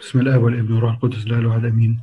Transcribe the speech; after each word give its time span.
بسم 0.00 0.20
الله 0.20 0.38
والابن 0.38 0.72
والروح 0.74 0.92
القدس 0.92 1.26
لا 1.26 1.38
اله 1.38 1.56
الا 1.56 1.68
آمين. 1.68 2.00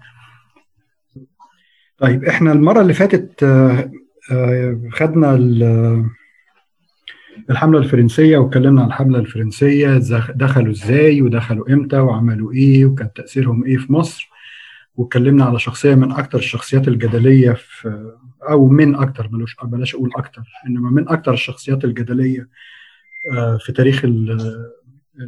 طيب 1.98 2.24
إحنا 2.26 2.52
المرة 2.52 2.82
اللي 2.82 2.94
فاتت 2.94 3.44
آه، 3.44 3.92
آه، 4.32 4.82
خدنا 4.92 5.36
ال- 5.36 6.06
الحملة 7.50 7.80
الفرنسية 7.80 8.38
واتكلمنا 8.38 8.82
عن 8.82 8.88
الحملة 8.88 9.20
الفرنسية 9.20 9.98
دخلوا 10.36 10.72
إزاي 10.72 11.22
ودخلوا 11.22 11.74
إمتى 11.74 11.98
وعملوا 12.00 12.54
إيه 12.54 12.86
وكان 12.86 13.14
تأثيرهم 13.14 13.64
إيه 13.66 13.78
في 13.78 13.94
مصر 13.94 14.30
واتكلمنا 14.96 15.46
على 15.46 15.60
شخصية 15.60 15.96
من 15.96 16.12
أكثر 16.12 16.38
الشخصيات 16.38 16.88
الجدلية 16.88 17.52
في 17.52 18.12
أو 18.50 18.68
من 18.68 18.96
أكثر 18.96 19.28
بلاش 19.64 19.96
أقول 19.96 20.10
أكثر 20.16 20.42
إنما 20.68 20.90
من 20.90 21.10
أكثر 21.10 21.34
الشخصيات 21.34 21.86
الجدلية 21.86 22.50
آه، 23.34 23.58
في 23.58 23.72
تاريخ 23.72 24.06
ال- 25.20 25.24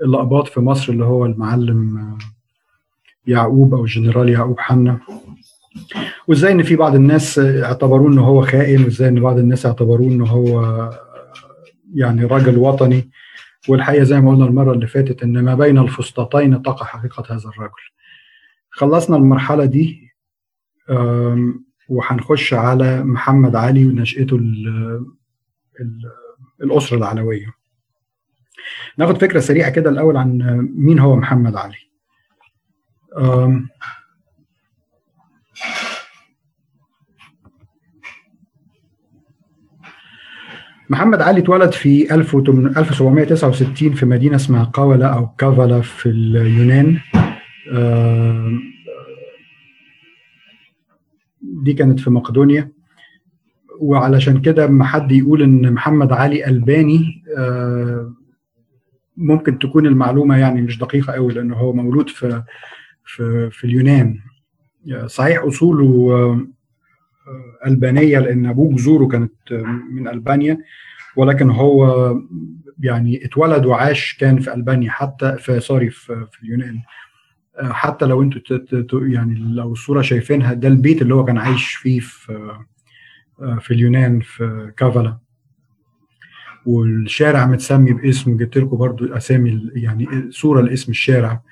ال- 0.00 0.04
الاباط 0.08 0.48
في 0.48 0.60
مصر 0.60 0.92
اللي 0.92 1.04
هو 1.04 1.26
المعلم 1.26 1.98
آه، 1.98 2.18
يعقوب 3.26 3.74
أو 3.74 3.84
الجنرال 3.84 4.28
يعقوب 4.28 4.60
حنا 4.60 5.00
وإزاي 6.28 6.52
إن 6.52 6.62
في 6.62 6.76
بعض 6.76 6.94
الناس 6.94 7.38
اعتبروه 7.38 8.08
ان 8.12 8.18
هو 8.18 8.42
خائن 8.46 8.84
وإزاي 8.84 9.08
إن 9.08 9.20
بعض 9.20 9.38
الناس 9.38 9.66
اعتبروه 9.66 10.08
ان 10.08 10.20
هو 10.20 10.90
يعني 11.94 12.24
راجل 12.24 12.58
وطني 12.58 13.10
والحقيقة 13.68 14.04
زي 14.04 14.20
ما 14.20 14.30
قلنا 14.30 14.44
المرة 14.44 14.72
اللي 14.72 14.86
فاتت 14.86 15.22
إن 15.22 15.44
ما 15.44 15.54
بين 15.54 15.78
الفسطاطين 15.78 16.62
تقع 16.62 16.86
حقيقة 16.86 17.24
هذا 17.34 17.48
الرجل. 17.48 17.72
خلصنا 18.70 19.16
المرحلة 19.16 19.64
دي 19.64 20.12
وهنخش 21.88 22.54
على 22.54 23.04
محمد 23.04 23.56
علي 23.56 23.86
ونشأته 23.86 24.36
ال- 24.36 25.06
ال- 25.80 26.10
الأسرة 26.62 26.96
العلوية. 26.96 27.46
ناخد 28.98 29.20
فكرة 29.20 29.40
سريعة 29.40 29.70
كده 29.70 29.90
الأول 29.90 30.16
عن 30.16 30.38
مين 30.76 30.98
هو 30.98 31.16
محمد 31.16 31.56
علي. 31.56 31.76
محمد 40.90 41.22
علي 41.22 41.40
اتولد 41.40 41.72
في 41.72 42.14
1769 42.14 43.94
في 43.94 44.06
مدينة 44.06 44.36
اسمها 44.36 44.64
قولة 44.64 45.06
أو 45.06 45.28
كافالا 45.28 45.80
في 45.80 46.08
اليونان. 46.08 46.98
دي 51.64 51.72
كانت 51.72 52.00
في 52.00 52.10
مقدونيا. 52.10 52.72
وعلشان 53.80 54.40
كده 54.40 54.64
اما 54.64 54.84
حد 54.84 55.12
يقول 55.12 55.42
إن 55.42 55.72
محمد 55.72 56.12
علي 56.12 56.46
ألباني. 56.46 57.22
آه، 57.38 58.12
ممكن 59.16 59.58
تكون 59.58 59.86
المعلومة 59.86 60.36
يعني 60.36 60.62
مش 60.62 60.78
دقيقة 60.78 61.12
قوي 61.12 61.34
لأنه 61.34 61.56
هو 61.56 61.72
مولود 61.72 62.08
في 62.08 62.42
في 63.04 63.50
في 63.50 63.64
اليونان. 63.64 64.18
صحيح 65.06 65.42
أصوله 65.42 66.12
آه، 67.28 67.68
ألبانية 67.68 68.18
لأن 68.18 68.46
أبوه 68.46 68.74
جذوره 68.74 69.06
كانت 69.06 69.32
آه، 69.52 69.62
من 69.90 70.08
ألبانيا 70.08 70.58
ولكن 71.16 71.50
هو 71.50 72.14
يعني 72.80 73.24
اتولد 73.24 73.66
وعاش 73.66 74.16
كان 74.20 74.38
في 74.40 74.54
ألبانيا 74.54 74.90
حتى 74.90 75.36
في 75.38 75.60
سوري 75.60 75.90
في, 75.90 76.26
في 76.32 76.42
اليونان. 76.42 76.82
آه، 77.58 77.72
حتى 77.72 78.06
لو 78.06 78.22
أنتوا 78.22 79.06
يعني 79.06 79.34
لو 79.34 79.72
الصورة 79.72 80.02
شايفينها 80.02 80.52
ده 80.52 80.68
البيت 80.68 81.02
اللي 81.02 81.14
هو 81.14 81.24
كان 81.24 81.38
عايش 81.38 81.74
فيه 81.74 82.00
في 82.00 82.58
في 83.60 83.70
اليونان 83.74 84.20
في 84.20 84.72
كافالا. 84.76 85.18
والشارع 86.66 87.46
متسمي 87.46 87.92
باسمه 87.92 88.36
جبت 88.36 88.58
لكم 88.58 88.76
برضو 88.76 89.06
أسامي 89.06 89.70
يعني 89.74 90.06
صورة 90.30 90.60
لاسم 90.60 90.92
الشارع. 90.92 91.42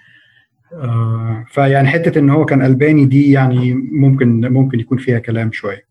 آه، 0.73 1.45
فيعني 1.49 1.89
حتة 1.89 2.19
إن 2.19 2.31
هو 2.31 2.45
كان 2.45 2.63
ألباني 2.63 3.07
دي 3.07 3.33
يعني 3.33 3.75
ممكن 3.75 4.53
ممكن 4.53 4.81
يكون 4.81 4.99
فيها 4.99 5.19
كلام 5.19 5.53
شوية. 5.53 5.87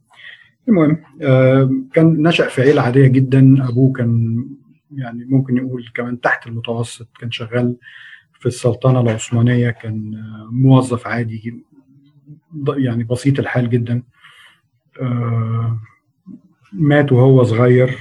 المهم 0.68 0.98
آه، 1.22 1.72
كان 1.94 2.28
نشأ 2.28 2.48
في 2.48 2.62
عيلة 2.62 2.82
عادية 2.82 3.08
جدا. 3.08 3.70
أبوه 3.70 3.94
كان 3.94 4.46
يعني 4.92 5.26
ممكن 5.26 5.56
نقول 5.56 5.86
كمان 5.94 6.22
تحت 6.22 6.48
المتوسط 6.48 7.08
كان 7.20 7.32
شغال 7.32 7.76
في 8.40 8.46
السلطنة 8.46 9.02
العثمانية 9.02 9.70
كان 9.70 10.16
آه، 10.16 10.50
موظف 10.52 11.08
عادي 11.08 11.64
يعني 12.68 13.04
بسيط 13.04 13.40
الحال 13.40 13.70
جدا. 13.70 14.04
آه، 15.02 15.80
مات 16.74 17.12
وهو 17.12 17.44
صغير. 17.44 17.98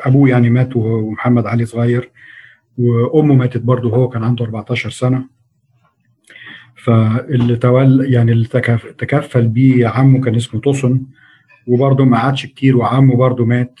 أبوه 0.00 0.28
يعني 0.28 0.50
مات 0.50 0.76
وهو 0.76 1.10
محمد 1.10 1.46
علي 1.46 1.64
صغير 1.64 2.10
وأمه 2.78 3.34
ماتت 3.34 3.60
برضه 3.62 3.88
وهو 3.88 4.08
كان 4.08 4.24
عنده 4.24 4.44
14 4.44 4.90
سنة. 4.90 5.24
فاللي 6.76 7.56
تولى 7.56 8.12
يعني 8.12 8.32
اللي 8.32 8.44
تكف- 8.48 8.86
تكفل 8.98 9.48
بيه 9.48 9.88
عمه 9.88 10.20
كان 10.20 10.34
اسمه 10.34 10.60
توسن 10.60 11.02
وبرضه 11.66 12.04
ما 12.04 12.18
قعدش 12.18 12.46
كتير 12.46 12.76
وعمه 12.76 13.16
برضه 13.16 13.44
مات. 13.44 13.80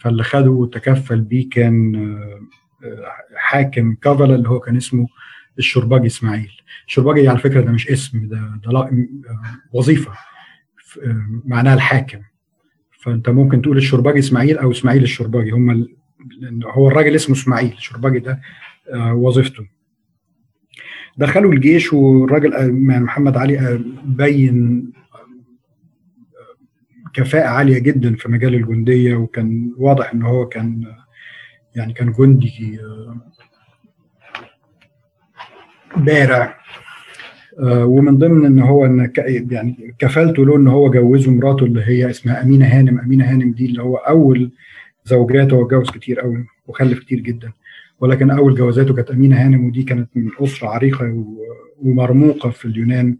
فاللي 0.00 0.22
خده 0.22 0.50
وتكفل 0.50 1.20
بيه 1.20 1.48
كان 1.50 1.94
آه، 2.84 3.06
حاكم 3.36 3.94
كافلا 3.94 4.34
اللي 4.34 4.48
هو 4.48 4.60
كان 4.60 4.76
اسمه 4.76 5.06
الشرباجي 5.58 6.06
إسماعيل. 6.06 6.50
الشرباجي 6.86 7.28
على 7.28 7.38
فكرة 7.38 7.60
ده 7.60 7.72
مش 7.72 7.88
اسم 7.88 8.28
ده 8.28 8.60
ده 8.66 8.78
آه، 8.80 8.90
وظيفة 9.72 10.12
آه، 11.06 11.26
معناها 11.44 11.74
الحاكم. 11.74 12.18
فأنت 13.00 13.28
ممكن 13.28 13.62
تقول 13.62 13.76
الشرباجي 13.76 14.18
إسماعيل 14.18 14.58
أو 14.58 14.70
إسماعيل 14.70 15.02
الشرباجي. 15.02 15.50
هم 15.50 15.70
ال... 15.70 15.96
هو 16.64 16.88
الراجل 16.88 17.14
اسمه 17.14 17.36
إسماعيل 17.36 17.72
الشرباجي 17.72 18.18
ده 18.18 18.40
آه، 18.92 19.14
وظيفته. 19.14 19.66
دخلوا 21.16 21.52
الجيش 21.52 21.92
والراجل 21.92 22.54
آه، 22.54 22.66
محمد 23.00 23.36
علي 23.36 23.58
آه، 23.58 23.80
بين 24.04 24.92
كفاءة 27.14 27.48
عالية 27.48 27.78
جدا 27.78 28.14
في 28.14 28.28
مجال 28.28 28.54
الجندية 28.54 29.14
وكان 29.14 29.74
واضح 29.78 30.12
إن 30.12 30.22
هو 30.22 30.48
كان 30.48 30.94
يعني 31.76 31.92
كان 31.92 32.12
جندي 32.12 32.80
بارع. 35.96 36.59
ومن 37.62 38.18
ضمن 38.18 38.46
إن 38.46 38.58
هو 38.58 38.86
إن 38.86 39.12
يعني 39.50 39.94
كفالته 39.98 40.46
له 40.46 40.56
إن 40.56 40.68
هو 40.68 40.90
جوزه 40.90 41.30
مراته 41.30 41.64
اللي 41.66 41.82
هي 41.84 42.10
اسمها 42.10 42.42
أمينة 42.42 42.66
هانم. 42.66 42.98
أمينة 42.98 43.32
هانم 43.32 43.52
دي 43.52 43.66
اللي 43.66 43.82
هو 43.82 43.96
أول 43.96 44.50
زوجاته 45.04 45.54
هو 45.56 45.66
اتجوز 45.66 45.90
كتير 45.90 46.20
قوي 46.20 46.46
وخلف 46.66 46.98
كتير 46.98 47.20
جدا. 47.20 47.52
ولكن 48.00 48.30
أول 48.30 48.54
جوازاته 48.54 48.94
كانت 48.94 49.10
أمينة 49.10 49.46
هانم 49.46 49.66
ودي 49.66 49.82
كانت 49.82 50.08
من 50.14 50.30
أسرة 50.40 50.68
عريقة 50.68 51.24
ومرموقة 51.82 52.50
في 52.50 52.64
اليونان. 52.64 53.16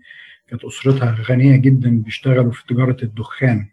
كانت 0.49 0.65
أسرتها 0.65 1.17
غنية 1.31 1.57
جدا 1.57 2.03
بيشتغلوا 2.03 2.53
في 2.53 2.67
تجارة 2.69 2.97
الدخان. 3.03 3.67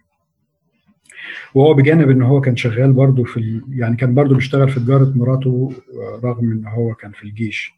وهو 1.56 1.74
بجانب 1.74 2.10
إن 2.10 2.22
هو 2.22 2.42
كان 2.42 2.56
شغال 2.56 2.94
برضه 2.94 3.24
في 3.24 3.38
ال... 3.38 3.64
يعني 3.70 3.96
كان 3.96 4.14
برضه 4.14 4.36
بيشتغل 4.36 4.70
في 4.70 4.80
تجارة 4.80 5.14
مراته 5.16 5.72
آه، 5.94 6.20
رغم 6.24 6.52
إن 6.52 6.66
هو 6.66 6.94
كان 6.94 7.12
في 7.12 7.24
الجيش. 7.24 7.77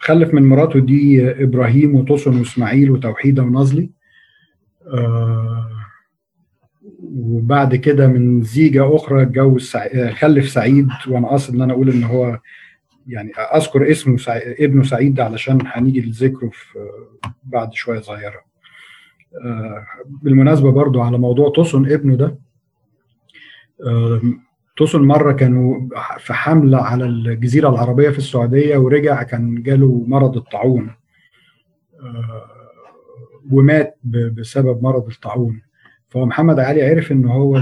خلف 0.00 0.34
من 0.34 0.42
مراته 0.48 0.80
دي 0.80 1.30
إبراهيم 1.30 1.94
وطوسن 1.94 2.38
وإسماعيل 2.38 2.90
وتوحيده 2.90 3.42
ونظلي. 3.42 3.90
آه، 4.94 5.70
وبعد 7.02 7.74
كده 7.76 8.06
من 8.08 8.42
زيجة 8.42 8.96
أخرى 8.96 9.22
اتجوز 9.22 9.62
سع... 9.62 9.84
آه، 9.84 10.10
خلف 10.10 10.48
سعيد. 10.48 10.88
وأنا 11.08 11.28
قاصد 11.28 11.54
إن 11.54 11.62
أنا 11.62 11.72
أقول 11.72 11.90
إن 11.90 12.04
هو 12.04 12.38
يعني 13.06 13.30
أذكر 13.36 13.90
اسمه 13.90 14.16
سع... 14.16 14.38
ابنه 14.58 14.82
سعيد 14.82 15.20
علشان 15.20 15.58
هنيجي 15.66 16.00
لذكره 16.00 16.48
في 16.48 16.78
بعد 17.44 17.72
شوية 17.72 18.00
صغيرة. 18.00 18.40
آه، 19.44 19.86
بالمناسبة 20.22 20.72
برضو 20.72 21.00
على 21.00 21.18
موضوع 21.18 21.50
توسن 21.50 21.92
ابنه 21.92 22.14
ده 22.16 22.38
توسن 24.80 25.02
مرة 25.02 25.32
كانوا 25.32 25.88
في 26.18 26.32
حملة 26.34 26.78
على 26.78 27.04
الجزيرة 27.04 27.68
العربية 27.68 28.10
في 28.10 28.18
السعودية 28.18 28.76
ورجع 28.76 29.22
كان 29.22 29.62
جاله 29.62 30.04
مرض 30.06 30.36
الطاعون. 30.36 30.90
آه، 32.00 32.46
ومات 33.50 33.98
بسبب 34.04 34.82
مرض 34.82 35.06
الطاعون. 35.06 35.62
فهو 36.08 36.26
محمد 36.26 36.58
علي 36.58 36.82
عرف 36.82 37.12
إن 37.12 37.24
هو 37.24 37.60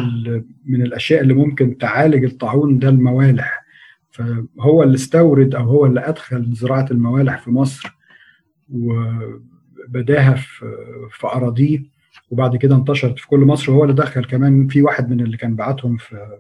من 0.64 0.82
الأشياء 0.82 1.20
اللي 1.20 1.34
ممكن 1.34 1.78
تعالج 1.78 2.25
الطاعون 2.25 2.78
ده 2.78 2.88
الموالح. 2.88 3.64
فهو 4.10 4.82
اللي 4.82 4.94
استورد 4.94 5.54
أو 5.54 5.64
هو 5.64 5.87
اللي 5.87 6.08
أدخل 6.08 6.52
زراعة 6.52 6.87
الموالح 6.90 7.38
في 7.38 7.50
مصر 7.50 7.98
وبداها 8.69 10.34
في 11.10 11.26
أراضيه. 11.26 11.78
وبعد 12.31 12.56
كده 12.56 12.76
انتشرت 12.76 13.19
في 13.19 13.26
كل 13.26 13.40
مصر. 13.40 13.72
وهو 13.72 13.84
اللي 13.84 13.94
دخل 13.94 14.25
كمان 14.25 14.66
في 14.66 14.82
واحد 14.82 15.10
من 15.10 15.20
اللي 15.20 15.37
كان 15.37 15.56
بعتهم 15.56 15.96
في 15.96 16.38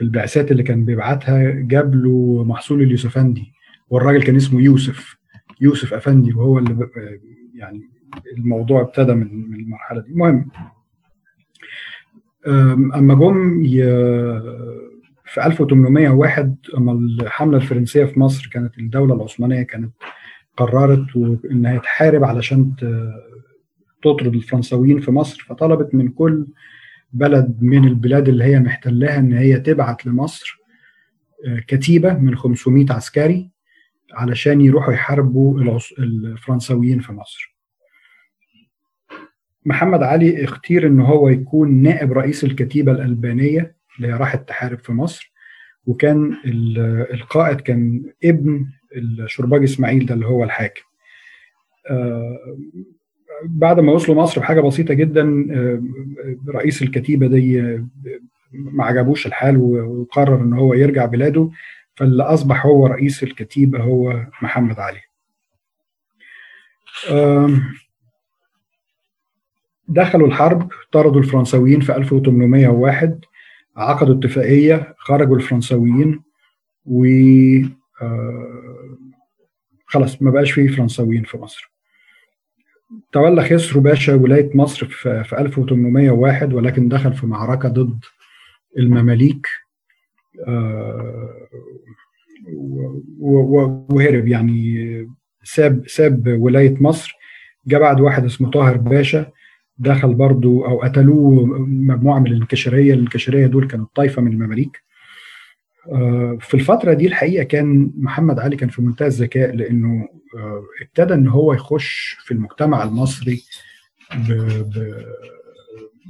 في 0.00 0.06
البعثات 0.06 0.50
اللي 0.50 0.62
كان 0.62 0.84
بيبعتها 0.84 1.50
جاب 1.50 1.94
له 1.94 2.44
محصول 2.44 2.82
اليوسفندي 2.82 3.52
والراجل 3.90 4.22
كان 4.22 4.36
اسمه 4.36 4.60
يوسف 4.60 5.16
يوسف 5.60 5.94
أفندي 5.94 6.32
وهو 6.32 6.58
اللي 6.58 6.88
يعني 7.54 7.90
الموضوع 8.36 8.80
ابتدى 8.80 9.14
من 9.14 9.54
المرحلة 9.54 10.00
دي. 10.00 10.10
المهم 10.10 10.48
أما 12.94 13.14
جم 13.14 13.62
في 15.24 15.46
1801 15.46 16.56
أما 16.76 16.92
الحملة 16.92 17.56
الفرنسية 17.56 18.04
في 18.04 18.20
مصر 18.20 18.50
كانت 18.52 18.78
الدولة 18.78 19.14
العثمانية 19.14 19.62
كانت 19.62 19.92
قررت 20.56 21.16
إنها 21.50 21.78
تحارب 21.78 22.24
علشان 22.24 22.72
تطرد 24.02 24.34
الفرنساويين 24.34 25.00
في 25.00 25.10
مصر 25.10 25.46
فطلبت 25.48 25.94
من 25.94 26.08
كل 26.08 26.46
بلد 27.12 27.58
من 27.60 27.84
البلاد 27.84 28.28
اللي 28.28 28.44
هي 28.44 28.60
محتلاها 28.60 29.18
إن 29.18 29.32
هي 29.32 29.60
تبعت 29.60 30.06
لمصر 30.06 30.60
كتيبة 31.68 32.14
من 32.18 32.36
500 32.36 32.86
عسكري 32.90 33.50
علشان 34.12 34.60
يروحوا 34.60 34.92
يحاربوا 34.92 35.60
الفرنساويين 35.98 37.00
في 37.00 37.12
مصر. 37.12 37.56
محمد 39.64 40.02
علي 40.02 40.44
اختير 40.44 40.86
إن 40.86 41.00
هو 41.00 41.28
يكون 41.28 41.82
نائب 41.82 42.12
رئيس 42.12 42.44
الكتيبة 42.44 42.92
الألبانية 42.92 43.76
اللي 43.96 44.08
هي 44.08 44.12
راحت 44.12 44.48
تحارب 44.48 44.78
في 44.78 44.92
مصر 44.92 45.32
وكان 45.86 46.36
القائد 47.14 47.60
كان 47.60 48.12
ابن 48.24 48.66
الشرباج 48.96 49.62
إسماعيل 49.62 50.06
ده 50.06 50.14
اللي 50.14 50.26
هو 50.26 50.44
الحاكم. 50.44 50.82
بعد 53.44 53.80
ما 53.80 53.92
وصلوا 53.92 54.22
مصر 54.22 54.40
بحاجة 54.40 54.60
بسيطة 54.60 54.94
جدا 54.94 55.46
رئيس 56.48 56.82
الكتيبة 56.82 57.26
دي 57.26 57.60
ما 58.52 58.84
عجبوش 58.84 59.26
الحال 59.26 59.56
وقرر 59.56 60.40
إن 60.42 60.52
هو 60.52 60.74
يرجع 60.74 61.04
بلاده 61.04 61.50
فاللي 61.96 62.22
أصبح 62.22 62.66
هو 62.66 62.86
رئيس 62.86 63.22
الكتيبة 63.22 63.82
هو 63.82 64.26
محمد 64.42 64.76
علي. 64.80 65.00
دخلوا 69.88 70.26
الحرب 70.28 70.68
طردوا 70.92 71.20
الفرنساويين 71.20 71.80
في 71.80 71.96
1801 71.96 73.24
عقدوا 73.76 74.14
اتفاقية 74.18 74.94
خرجوا 74.98 75.36
الفرنساويين 75.36 76.22
و 76.86 77.04
خلاص 79.86 80.22
ما 80.22 80.30
بقاش 80.30 80.52
فيه 80.52 80.68
فرنساويين 80.68 81.22
في 81.24 81.38
مصر. 81.38 81.69
تولى 83.12 83.44
خسرو 83.44 83.80
باشا 83.80 84.14
ولاية 84.14 84.50
مصر 84.54 84.86
في 84.86 85.38
1801 85.38 86.52
ولكن 86.52 86.88
دخل 86.88 87.12
في 87.12 87.26
معركة 87.26 87.68
ضد 87.68 88.04
المماليك 88.78 89.46
وهرب 93.20 94.28
يعني 94.28 95.08
ساب 95.44 95.88
ساب 95.88 96.36
ولاية 96.40 96.82
مصر 96.82 97.14
جاء 97.66 97.80
بعد 97.80 98.00
واحد 98.00 98.24
اسمه 98.24 98.50
طاهر 98.50 98.76
باشا 98.76 99.30
دخل 99.78 100.14
برضو 100.14 100.64
أو 100.64 100.80
قتلوه 100.80 101.44
مجموعة 101.66 102.18
من 102.18 102.26
الانكشارية، 102.26 102.94
الانكشارية 102.94 103.46
دول 103.46 103.66
كانوا 103.66 103.86
طائفه 103.94 104.22
من 104.22 104.32
المماليك. 104.32 104.82
في 106.40 106.54
الفترة 106.54 106.92
دي 106.92 107.06
الحقيقة 107.06 107.44
كان 107.44 107.92
محمد 107.96 108.38
علي 108.38 108.56
كان 108.56 108.68
في 108.68 108.82
منتهى 108.82 109.06
الذكاء 109.06 109.56
لأنه 109.56 110.08
ابتدى 110.82 111.14
إن 111.14 111.28
هو 111.28 111.52
يخش 111.52 112.16
في 112.24 112.34
المجتمع 112.34 112.82
المصري 112.82 113.42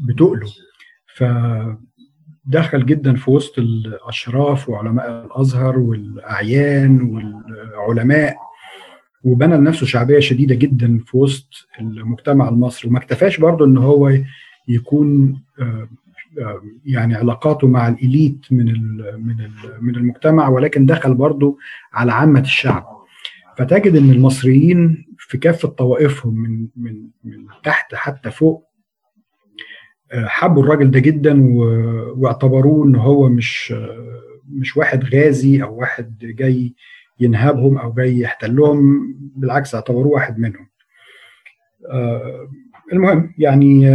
بتقله. 0.08 0.50
فدخل 1.17 2.87
جدا 2.87 3.14
في 3.14 3.31
وسط 3.31 3.58
الأشراف 3.58 4.69
وعلماء 4.69 5.25
الأزهر 5.26 5.78
والأعيان 5.78 7.00
والعلماء 7.00 8.37
وبنى 9.25 9.56
لنفسه 9.56 9.87
شعبية 9.87 10.20
شديدة 10.20 10.55
جدا 10.55 10.99
في 11.06 11.17
وسط 11.17 11.49
المجتمع 11.81 12.49
المصري. 12.49 12.90
وما 12.90 12.99
اكتفاش 12.99 13.40
برضه 13.40 13.64
إن 13.64 13.76
هو 13.78 14.12
يكون 14.69 15.43
يعني 16.85 17.15
علاقاته 17.15 17.69
مع 17.69 17.88
الإليت 17.88 18.41
من 18.50 18.67
من 18.97 19.37
من 19.81 19.97
المجتمع 19.97 20.49
ولكن 20.49 20.87
دخل 20.87 21.15
برضه 21.15 21.59
على 21.93 22.12
عامة 22.12 22.41
الشعب 22.41 22.87
فتجد 23.59 23.97
إن 23.97 24.11
المصريين 24.11 25.06
في 25.19 25.38
كافة 25.38 25.69
طوائفهم 25.69 26.35
من 26.43 26.69
من 26.77 27.09
من 27.25 27.47
تحت 27.65 27.94
حتى 27.94 28.31
فوق 28.31 28.67
حبوا 30.12 30.62
الراجل 30.62 30.91
ده 30.91 31.00
جدا 31.00 31.43
واعتبروه 32.17 32.87
إن 32.87 32.94
هو 32.97 33.29
مش 33.29 33.75
مش 34.49 34.77
واحد 34.77 35.05
غازي 35.15 35.62
أو 35.62 35.77
واحد 35.81 36.19
جاي 36.19 36.75
ينهبهم 37.21 37.79
أو 37.79 37.93
جاي 37.93 38.19
يحتلهم 38.19 39.15
بالعكس 39.37 39.75
اعتبروه 39.75 40.06
واحد 40.06 40.38
منهم. 40.38 40.69
المهم 42.93 43.35
يعني 43.38 43.87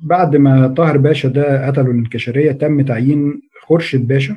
بعد 0.00 0.36
ما 0.36 0.68
طاهر 0.68 0.96
باشا 0.96 1.28
ده 1.28 1.66
قتلوا 1.66 1.92
الانكشارية 1.92 2.52
تم 2.52 2.80
تعيين 2.82 3.42
خورشيد 3.62 4.08
باشا. 4.08 4.36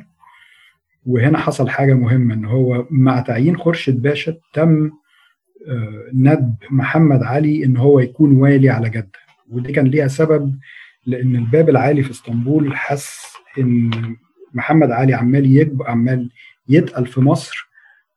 وهنا 1.06 1.38
حصل 1.38 1.68
حاجة 1.68 1.94
مهمة 1.94 2.34
إن 2.34 2.44
هو 2.44 2.86
مع 2.90 3.20
تعيين 3.20 3.56
خورشيد 3.56 4.02
باشا 4.02 4.34
تم 4.54 4.90
ندب 6.14 6.54
محمد 6.70 7.22
علي 7.22 7.64
إن 7.64 7.76
هو 7.76 8.00
يكون 8.00 8.32
والي 8.32 8.70
على 8.70 8.90
جدة. 8.90 9.12
ودي 9.50 9.72
كان 9.72 9.86
ليها 9.86 10.08
سبب 10.08 10.58
لإن 11.06 11.36
الباب 11.36 11.68
العالي 11.68 12.02
في 12.02 12.10
إسطنبول 12.10 12.76
حس 12.76 13.32
إن 13.58 13.90
محمد 14.54 14.90
علي 14.90 15.14
عمال 15.14 15.56
يكبر 15.56 15.90
عمال 15.90 16.30
يتقل 16.68 17.06
في 17.06 17.20
مصر 17.20 17.68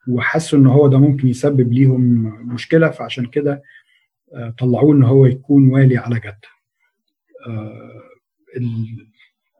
وحسوا 0.07 0.59
إن 0.59 0.65
هو 0.67 0.87
ده 0.87 0.99
ممكن 0.99 1.27
يسبب 1.27 1.73
ليهم 1.73 2.01
مشكلة. 2.53 2.89
فعشان 2.89 3.25
كده 3.25 3.61
طلعوه 4.57 4.93
إن 4.95 5.03
هو 5.03 5.25
يكون 5.25 5.69
والي 5.69 5.97
على 5.97 6.15
جدة. 6.15 6.54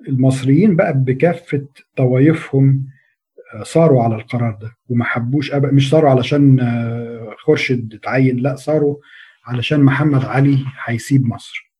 المصريين 0.08 0.76
بقى 0.76 0.94
بكافة 0.94 1.68
طوائفهم 1.96 2.86
صاروا 3.64 4.04
على 4.04 4.16
القرار 4.16 4.58
ده 4.62 4.76
وما 4.90 5.06
حبوش 5.06 5.52
أبقى 5.52 5.72
مش 5.72 5.90
صاروا 5.90 6.10
علشان 6.10 6.60
خورشيد 7.40 7.94
اتعين 7.94 8.38
لا 8.38 8.56
صاروا 8.56 8.98
علشان 9.46 9.80
محمد 9.84 10.26
علي 10.26 10.66
هيسيب 10.86 11.26
مصر. 11.28 11.72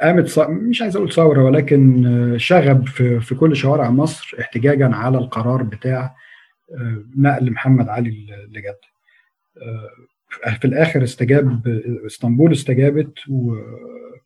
قامت 0.00 0.38
مش 0.48 0.82
عايز 0.82 0.96
أقول 0.96 1.12
ثورة 1.12 1.44
ولكن 1.44 2.04
شغب 2.36 2.86
في, 2.88 3.20
في 3.20 3.34
كل 3.34 3.56
شوارع 3.56 3.90
مصر 3.90 4.36
احتجاجا 4.40 4.88
على 4.94 5.18
القرار 5.18 5.62
بتاع 5.62 6.16
نقل 7.16 7.50
محمد 7.50 7.88
علي 7.88 8.26
لجده. 8.48 8.80
في 10.30 10.64
الآخر 10.64 11.04
استجاب 11.04 11.68
إسطنبول 12.06 12.52
استجابت 12.52 13.14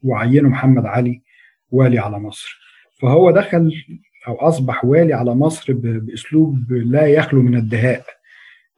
وعينوا 0.02 0.50
محمد 0.50 0.86
علي 0.86 1.22
والي 1.70 1.98
على 1.98 2.18
مصر. 2.18 2.60
فهو 3.00 3.30
دخل 3.30 3.84
أو 4.28 4.34
أصبح 4.34 4.84
والي 4.84 5.12
على 5.12 5.34
مصر 5.34 5.72
بأسلوب 5.72 6.72
لا 6.72 7.06
يخلو 7.06 7.42
من 7.42 7.56
الدهاء 7.56 8.04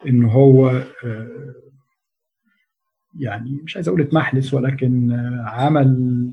إن 0.07 0.25
هو 0.25 0.83
يعني 3.19 3.61
مش 3.65 3.77
عايز 3.77 3.89
أقول 3.89 4.01
اتمحلس 4.01 4.55
ولكن 4.55 5.13
عمل 5.47 6.31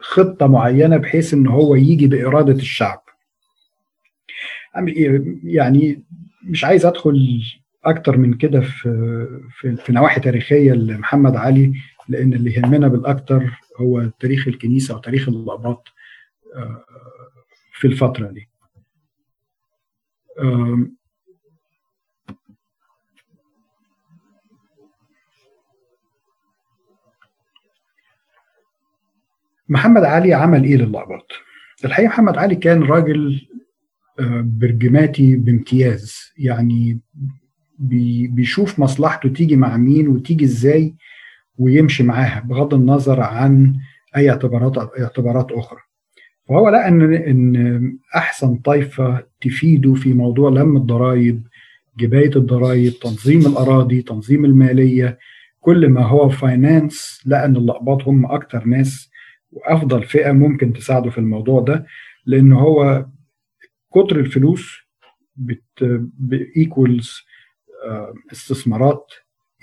خطة 0.00 0.46
معينة 0.46 0.96
بحيث 0.96 1.34
إن 1.34 1.46
هو 1.46 1.74
يجي 1.74 2.06
بإرادة 2.06 2.52
الشعب. 2.52 3.02
يعني 5.44 6.02
مش 6.44 6.64
عايز 6.64 6.86
أدخل 6.86 7.42
أكتر 7.84 8.16
من 8.16 8.34
كده 8.34 8.60
في 8.60 8.90
في, 9.50 9.76
في 9.76 9.92
نواحي 9.92 10.20
تاريخية 10.20 10.72
لمحمد 10.72 11.36
علي 11.36 11.72
لأن 12.08 12.32
اللي 12.32 12.52
يهمنا 12.54 12.88
بالأكتر 12.88 13.50
هو 13.80 14.10
تاريخ 14.20 14.48
الكنيسة 14.48 14.96
وتاريخ 14.96 15.28
الأباط 15.28 15.88
في 17.72 17.86
الفترة 17.86 18.28
دي 18.30 18.48
محمد 29.68 30.04
علي 30.04 30.34
عمل 30.34 30.64
إيه 30.64 30.76
للأقباط؟ 30.76 31.26
الحقيقة 31.84 32.08
محمد 32.08 32.38
علي 32.38 32.54
كان 32.56 32.82
راجل 32.82 33.48
برجماتي 34.40 35.36
بامتياز 35.36 36.32
يعني 36.38 37.00
بيشوف 37.82 38.78
مصلحته 38.78 39.28
تيجي 39.28 39.56
مع 39.56 39.76
مين 39.76 40.08
وتيجي 40.08 40.44
إزاي 40.44 40.94
ويمشي 41.58 42.02
معاها 42.02 42.40
بغض 42.40 42.74
النظر 42.74 43.20
عن 43.20 43.76
أي 44.16 44.30
اعتبارات 44.30 44.78
اعتبارات 45.00 45.52
أخرى. 45.52 45.78
فهو 46.48 46.68
لقى 46.68 46.88
إن 46.88 47.14
إن 47.14 47.98
أحسن 48.16 48.56
طائفه 48.56 49.22
تفيده 49.40 49.94
في 49.94 50.12
موضوع 50.12 50.50
لم 50.50 50.76
الضرائب 50.76 51.42
جباية 51.98 52.30
الضرائب 52.36 52.92
تنظيم 53.02 53.40
الأراضي 53.46 54.02
تنظيم 54.02 54.44
المالية 54.44 55.18
كل 55.60 55.88
ما 55.88 56.02
هو 56.06 56.28
finance 56.28 57.22
لقى 57.26 57.44
إن 57.44 57.56
الاقباط 57.56 58.02
هم 58.08 58.26
أكتر 58.26 58.64
ناس 58.64 59.10
وأفضل 59.52 60.02
فئة 60.02 60.32
ممكن 60.32 60.72
تساعده 60.72 61.10
في 61.10 61.18
الموضوع 61.18 61.60
ده 61.60 61.86
لأن 62.26 62.52
هو 62.52 63.06
كتر 63.94 64.16
الفلوس 64.20 64.76
equals 66.56 67.12
استثمارات 68.32 69.12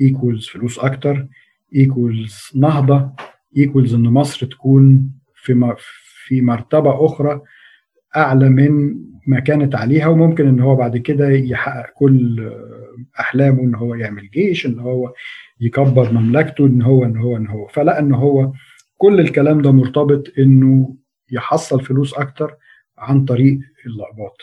equals 0.02 0.48
فلوس 0.48 0.80
أكتر 0.80 1.28
equals 1.76 2.50
نهضة 2.56 3.12
equals 3.58 3.94
إن 3.94 4.04
مصر 4.04 4.46
تكون 4.46 5.12
في 5.36 5.76
في 6.26 6.42
مرتبة 6.42 7.06
أخرى 7.06 7.42
أعلى 8.18 8.50
من 8.50 8.96
ما 9.28 9.40
كانت 9.40 9.76
عليها 9.76 10.08
وممكن 10.08 10.48
إن 10.48 10.60
هو 10.60 10.76
بعد 10.76 10.98
كده 10.98 11.30
يحقق 11.30 11.94
كل 11.96 12.52
أحلامه 13.20 13.64
إن 13.64 13.76
هو 13.76 13.96
يعمل 13.96 14.30
جيش 14.30 14.66
إن 14.66 14.80
هو 14.80 15.14
يكبر 15.60 16.12
مملكته 16.14 16.66
إن 16.68 16.82
هو 16.82 17.06
إن 17.06 17.18
هو 17.18 17.38
إن 17.38 17.48
هو. 17.48 17.68
فلقى 17.68 18.00
إن 18.00 18.14
هو 18.14 18.52
كل 18.98 19.20
الكلام 19.20 19.62
ده 19.62 19.72
مرتبط 19.72 20.24
إنه 20.40 20.96
يحصل 21.32 21.82
فلوس 21.82 22.14
أكتر 22.14 22.56
عن 22.98 23.26
طريق 23.26 23.60
الاقباط 23.86 24.38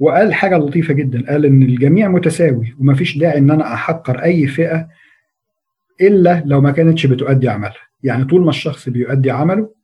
وقال 0.00 0.34
حاجة 0.34 0.56
لطيفة 0.58 0.94
جدا. 0.94 1.24
قال 1.28 1.46
إن 1.46 1.62
الجميع 1.62 2.08
متساوي 2.08 2.74
ومفيش 2.80 3.18
داعي 3.18 3.38
إن 3.38 3.50
أنا 3.50 3.74
أحقر 3.74 4.22
أي 4.22 4.46
فئة 4.46 4.88
إلا 6.00 6.42
لو 6.46 6.60
ما 6.60 6.70
كانتش 6.70 7.06
بتؤدي 7.06 7.48
عملها. 7.48 7.90
يعني 8.02 8.24
طول 8.24 8.42
ما 8.44 8.50
الشخص 8.50 8.88
بيؤدي 8.88 9.30
عمله 9.30 9.74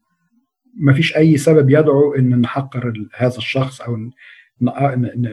مفيش 0.81 1.17
أي 1.17 1.37
سبب 1.37 1.71
يدعو 1.71 2.15
إن 2.15 2.41
نحقر 2.41 2.93
هذا 3.17 3.37
الشخص 3.37 3.81
أو 3.81 4.11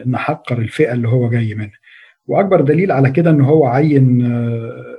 نحقر 0.06 0.58
الفئة 0.58 0.92
اللي 0.92 1.08
هو 1.08 1.30
جاي 1.30 1.54
منها. 1.54 1.78
وأكبر 2.26 2.60
دليل 2.60 2.92
على 2.92 3.10
كده 3.10 3.30
إن 3.30 3.40
هو 3.40 3.66
عين 3.66 4.26
آه، 4.26 4.96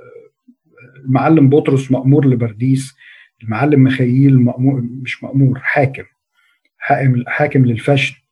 المعلم 1.04 1.48
بطرس 1.48 1.92
مأمور 1.92 2.26
لبرديس 2.26 2.94
المعلم 3.42 3.84
مخيل 3.84 4.40
مأمور 4.40 4.80
مش 4.80 5.24
مأمور 5.24 5.58
حاكم 5.58 6.04
حاكم 6.78 7.24
حاكم 7.26 7.64
للفشل. 7.66 8.14
آه، 8.14 8.25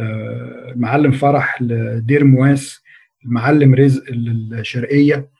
المعلم 0.00 1.12
فرح 1.12 1.62
لدير 1.62 2.24
مواس 2.24 2.82
المعلم 3.24 3.74
رزق 3.74 4.10
للشرقية. 4.10 5.30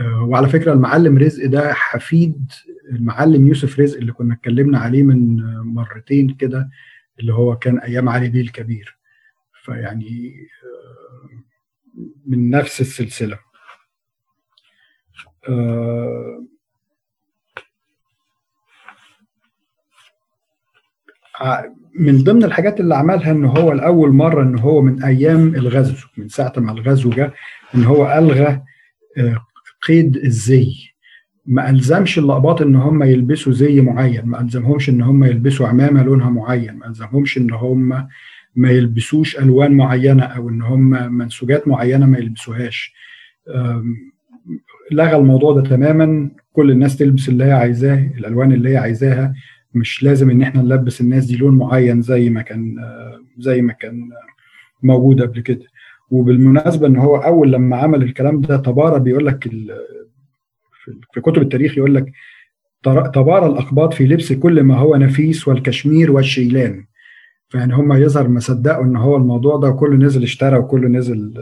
آه، 0.00 0.22
وعلى 0.22 0.48
فكرة 0.48 0.72
المعلم 0.72 1.18
رزق 1.18 1.46
ده 1.46 1.72
حفيد 1.72 2.52
المعلم 2.90 3.46
يوسف 3.46 3.80
رزق 3.80 3.98
اللي 3.98 4.12
كنا 4.12 4.34
اتكلمنا 4.34 4.78
عليه 4.78 5.02
من 5.02 5.36
مرتين 5.60 6.34
كده 6.34 6.70
اللي 7.20 7.34
هو 7.34 7.56
كان 7.58 7.78
أيام 7.78 8.08
علي 8.08 8.28
بيه 8.28 8.40
الكبير. 8.40 8.98
فيعني 9.64 10.34
آه، 10.64 11.42
من 12.26 12.50
نفس 12.50 12.80
السلسلة. 12.80 13.38
من 21.98 22.18
ضمن 22.24 22.44
الحاجات 22.44 22.80
اللي 22.80 22.94
عملها 22.94 23.30
إن 23.30 23.44
هو 23.44 23.72
لأول 23.72 24.12
مرة 24.12 24.42
إن 24.42 24.58
هو 24.58 24.82
من 24.82 25.02
أيام 25.02 25.54
الغزو 25.54 25.94
من 26.16 26.28
ساعة 26.28 26.52
ما 26.56 26.72
الغزو 26.72 27.10
جه 27.10 27.32
إن 27.74 27.84
هو 27.84 28.18
ألغى 28.18 28.62
آه، 29.18 29.36
قيد 29.88 30.16
الزي. 30.16 30.72
ما 31.46 31.70
ألزمش 31.70 32.18
اللقباط 32.18 32.62
إن 32.62 32.76
هم 32.76 33.02
يلبسوا 33.02 33.52
زي 33.52 33.80
معين 33.80 34.26
ما 34.26 34.40
ألزمهمش 34.40 34.88
إن 34.88 35.02
هم 35.02 35.24
يلبسوا 35.24 35.68
عمامة 35.68 36.02
لونها 36.02 36.30
معين 36.30 36.74
ما 36.74 36.86
ألزمهمش 36.86 37.38
إن 37.38 37.50
هم 37.52 38.08
ما 38.56 38.70
يلبسوش 38.70 39.38
ألوان 39.38 39.72
معينة 39.72 40.22
أو 40.22 40.48
إن 40.48 40.62
هم 40.62 41.12
منسوجات 41.14 41.68
معينة 41.68 42.06
ما 42.06 42.18
يلبسوهاش. 42.18 42.94
لغى 44.92 45.16
الموضوع 45.16 45.52
ده 45.52 45.62
تماما. 45.62 46.30
كل 46.52 46.70
الناس 46.70 46.96
تلبس 46.96 47.28
اللي 47.28 47.44
هي 47.44 47.52
عايزاه 47.52 48.10
الألوان 48.18 48.52
اللي 48.52 48.68
هي 48.70 48.76
عايزاها. 48.76 49.34
مش 49.74 50.02
لازم 50.02 50.30
إن 50.30 50.42
إحنا 50.42 50.62
نلبس 50.62 51.00
الناس 51.00 51.24
دي 51.26 51.36
لون 51.36 51.58
معين 51.58 52.02
زي 52.02 52.30
ما 52.30 52.42
كان 52.42 52.76
زي 53.38 53.62
ما 53.62 53.72
كان 53.72 54.10
موجود 54.82 55.22
قبل 55.22 55.40
كده. 55.40 55.66
وبالمناسبة 56.10 56.86
إن 56.86 56.96
هو 56.96 57.16
أول 57.16 57.52
لما 57.52 57.76
عمل 57.76 58.02
الكلام 58.02 58.40
ده 58.40 58.56
تبارى 58.56 59.00
بيقول 59.00 59.26
لك 59.26 59.48
في 61.12 61.20
كتب 61.20 61.42
التاريخ 61.42 61.78
يقول 61.78 61.94
لك 61.94 62.12
تبارى 63.14 63.46
الاقباط 63.46 63.94
في 63.94 64.06
لبس 64.06 64.32
كل 64.32 64.62
ما 64.62 64.76
هو 64.76 64.96
نفيس 64.96 65.48
والكشمير 65.48 66.12
والشيلان. 66.12 66.86
فيعني 67.48 67.74
هم 67.74 67.92
يظهر 67.92 68.28
ما 68.28 68.40
صدقوا 68.40 68.84
إن 68.84 68.96
هو 68.96 69.16
الموضوع 69.16 69.56
ده 69.56 69.68
وكله 69.68 69.96
نزل 69.96 70.22
اشترى 70.22 70.58
وكله 70.58 70.88
نزل 70.88 71.34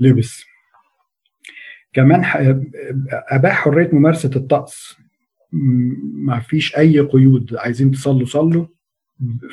لبس. 0.00 0.44
كمان 1.92 2.22
أباح 3.30 3.52
حرية 3.52 3.90
ممارسة 3.92 4.30
الطقس. 4.36 4.96
ما 5.52 6.40
فيش 6.40 6.76
أي 6.76 7.00
قيود. 7.00 7.56
عايزين 7.56 7.90
تصلوا 7.90 8.26
صلوا. 8.26 8.66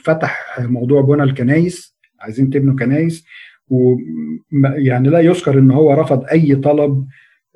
فتح 0.04 0.60
موضوع 0.60 1.02
بنى 1.02 1.24
الكنايس 1.24 1.98
عايزين 2.20 2.50
تبنوا 2.50 2.76
كنايس 2.76 3.26
ويعني 3.68 5.10
لا 5.10 5.20
يذكر 5.20 5.60
إن 5.60 5.72
هو 5.72 5.94
رفض 5.94 6.26
أي 6.32 6.56
طلب 6.56 7.08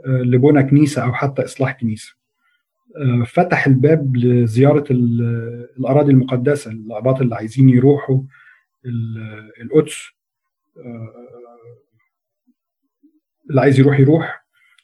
آه، 0.05 0.21
لبنى 0.21 0.63
كنيسة 0.63 1.03
أو 1.03 1.13
حتى 1.13 1.43
إصلاح 1.43 1.71
كنيسة. 1.79 2.13
آه، 2.97 3.23
فتح 3.23 3.67
الباب 3.67 4.17
لزيارة 4.17 4.85
الأراضي 5.79 6.11
المقدسة 6.11 6.71
الاقباط 6.71 7.21
اللي 7.21 7.35
عايزين 7.35 7.69
يروحوا 7.69 8.23
القدس 9.61 10.09
آه، 10.77 11.13
اللي 13.49 13.61
عايز 13.61 13.79
يروح 13.79 13.99
يروح. 13.99 14.43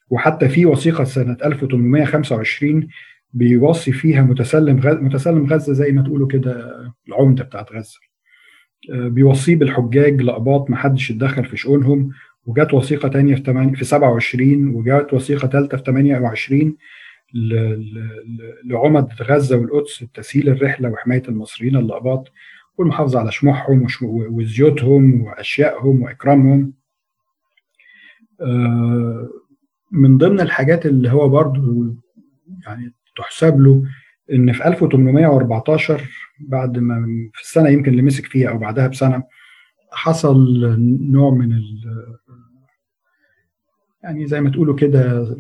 وحتى 0.10 0.50
في 0.50 0.66
وثيقة 0.66 1.04
سنة 1.04 1.38
1825 1.46 2.88
بيوصي 3.34 3.92
فيها 3.92 4.22
متسلم 4.22 4.80
غزة 4.80 5.02
متسلم 5.02 5.46
غزة 5.54 5.74
زي 5.74 5.92
ما 5.92 6.02
تقولوا 6.02 6.28
كده 6.28 6.76
العمدة 7.08 7.44
بتاعت 7.44 7.72
غزة. 7.74 8.00
آه، 8.94 9.08
بيوصيه 9.08 9.56
بالحجاج 9.56 10.22
لأباط 10.22 10.70
ما 10.70 10.78
حدش 10.78 11.10
يتدخل 11.10 11.46
في 11.46 11.58
شؤونهم. 11.58 12.12
وجات 12.46 12.74
وثيقة 12.74 13.10
ثانية 13.10 13.36
في 13.36 13.42
8 13.42 13.76
في 13.76 13.86
27 13.86 14.76
وجات 14.76 15.14
وثيقة 15.14 15.48
ثالثه 15.48 15.78
في 15.78 15.84
28 15.84 16.78
لعمد 18.66 19.14
غزة 19.22 19.58
والقدس 19.58 20.06
تسهيل 20.14 20.50
الرحلة 20.50 20.90
وحماية 20.90 21.24
المصريين 21.30 21.76
اللأباط 21.78 22.32
والمحافظة 22.78 23.20
على 23.20 23.32
شموعهم 23.32 23.88
وزيوتهم 24.04 25.22
وأشيائهم 25.22 26.02
وإكرامهم. 26.02 26.74
آه، 28.42 29.30
من 29.92 30.18
ضمن 30.18 30.42
الحاجات 30.42 30.86
اللي 30.86 31.12
هو 31.12 31.30
برضو 31.30 31.96
يعني 32.68 32.94
تحسب 33.20 33.60
له 33.60 33.84
إن 34.34 34.54
في 34.54 34.68
1814 34.68 36.02
بعد 36.40 36.78
ما 36.78 37.06
في 37.34 37.42
السنة 37.42 37.70
يمكن 37.70 37.92
اللي 37.92 38.02
مسك 38.02 38.26
فيها 38.26 38.50
أو 38.50 38.58
بعدها 38.58 38.88
بسنة 38.88 39.24
حصل 39.92 40.60
نوع 41.12 41.32
من 41.32 41.52
ال 41.52 41.84
يعني 44.04 44.28
زي 44.28 44.42
ما 44.42 44.50
تقولوا 44.50 44.76
كده 44.76 45.36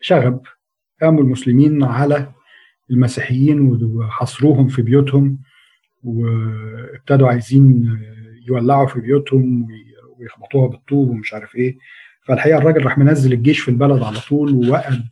شغب 0.00 0.40
قاموا 1.02 1.22
المسلمين 1.22 1.82
على 1.84 2.32
المسيحيين 2.90 3.60
وحصروهم 3.82 4.68
في 4.68 4.82
بيوتهم 4.82 5.38
وابتدوا 6.04 7.28
عايزين 7.28 7.98
يولعوا 8.48 8.86
في 8.86 9.00
بيوتهم 9.00 9.68
ويخبطوها 10.18 10.68
بالطوب 10.68 11.10
ومش 11.10 11.34
عارف 11.34 11.56
إيه. 11.56 11.78
فالحقيقة 12.26 12.58
الراجل 12.58 12.84
راح 12.84 12.98
منزل 12.98 13.32
الجيش 13.32 13.60
في 13.60 13.68
البلد 13.70 14.02
على 14.02 14.18
طول 14.28 14.52
ووقد 14.52 15.08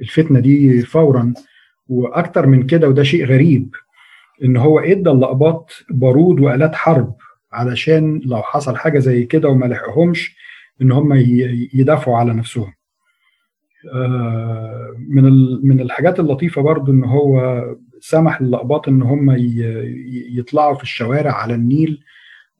الفتنة 0.00 0.40
دي 0.40 0.82
فورا 0.82 1.34
وأكتر 1.88 2.46
من 2.46 2.66
كده 2.66 2.88
وده 2.88 3.02
شيء 3.02 3.24
غريب 3.26 3.74
إن 4.44 4.56
هو 4.56 4.78
إدى 4.78 5.10
اللقباط 5.10 5.72
بارود 5.90 6.40
وآلات 6.40 6.74
حرب 6.74 7.14
علشان 7.52 8.20
لو 8.24 8.42
حصل 8.42 8.76
حاجة 8.76 8.98
زي 8.98 9.24
كده 9.24 9.48
وما 9.48 9.66
لحقهمش 9.66 10.36
إن 10.82 10.92
هم 10.92 11.12
يدافعوا 11.74 12.16
على 12.16 12.34
نفسهم. 12.34 12.72
آه، 13.94 14.94
من 15.08 15.24
من 15.68 15.80
الحاجات 15.80 16.20
اللطيفة 16.20 16.62
برضو 16.62 16.92
إن 16.92 17.04
هو 17.04 17.62
سمح 18.00 18.42
للقباط 18.42 18.88
إن 18.88 19.02
هم 19.02 19.36
يطلعوا 20.38 20.74
في 20.74 20.82
الشوارع 20.82 21.32
على 21.32 21.54
النيل 21.54 22.04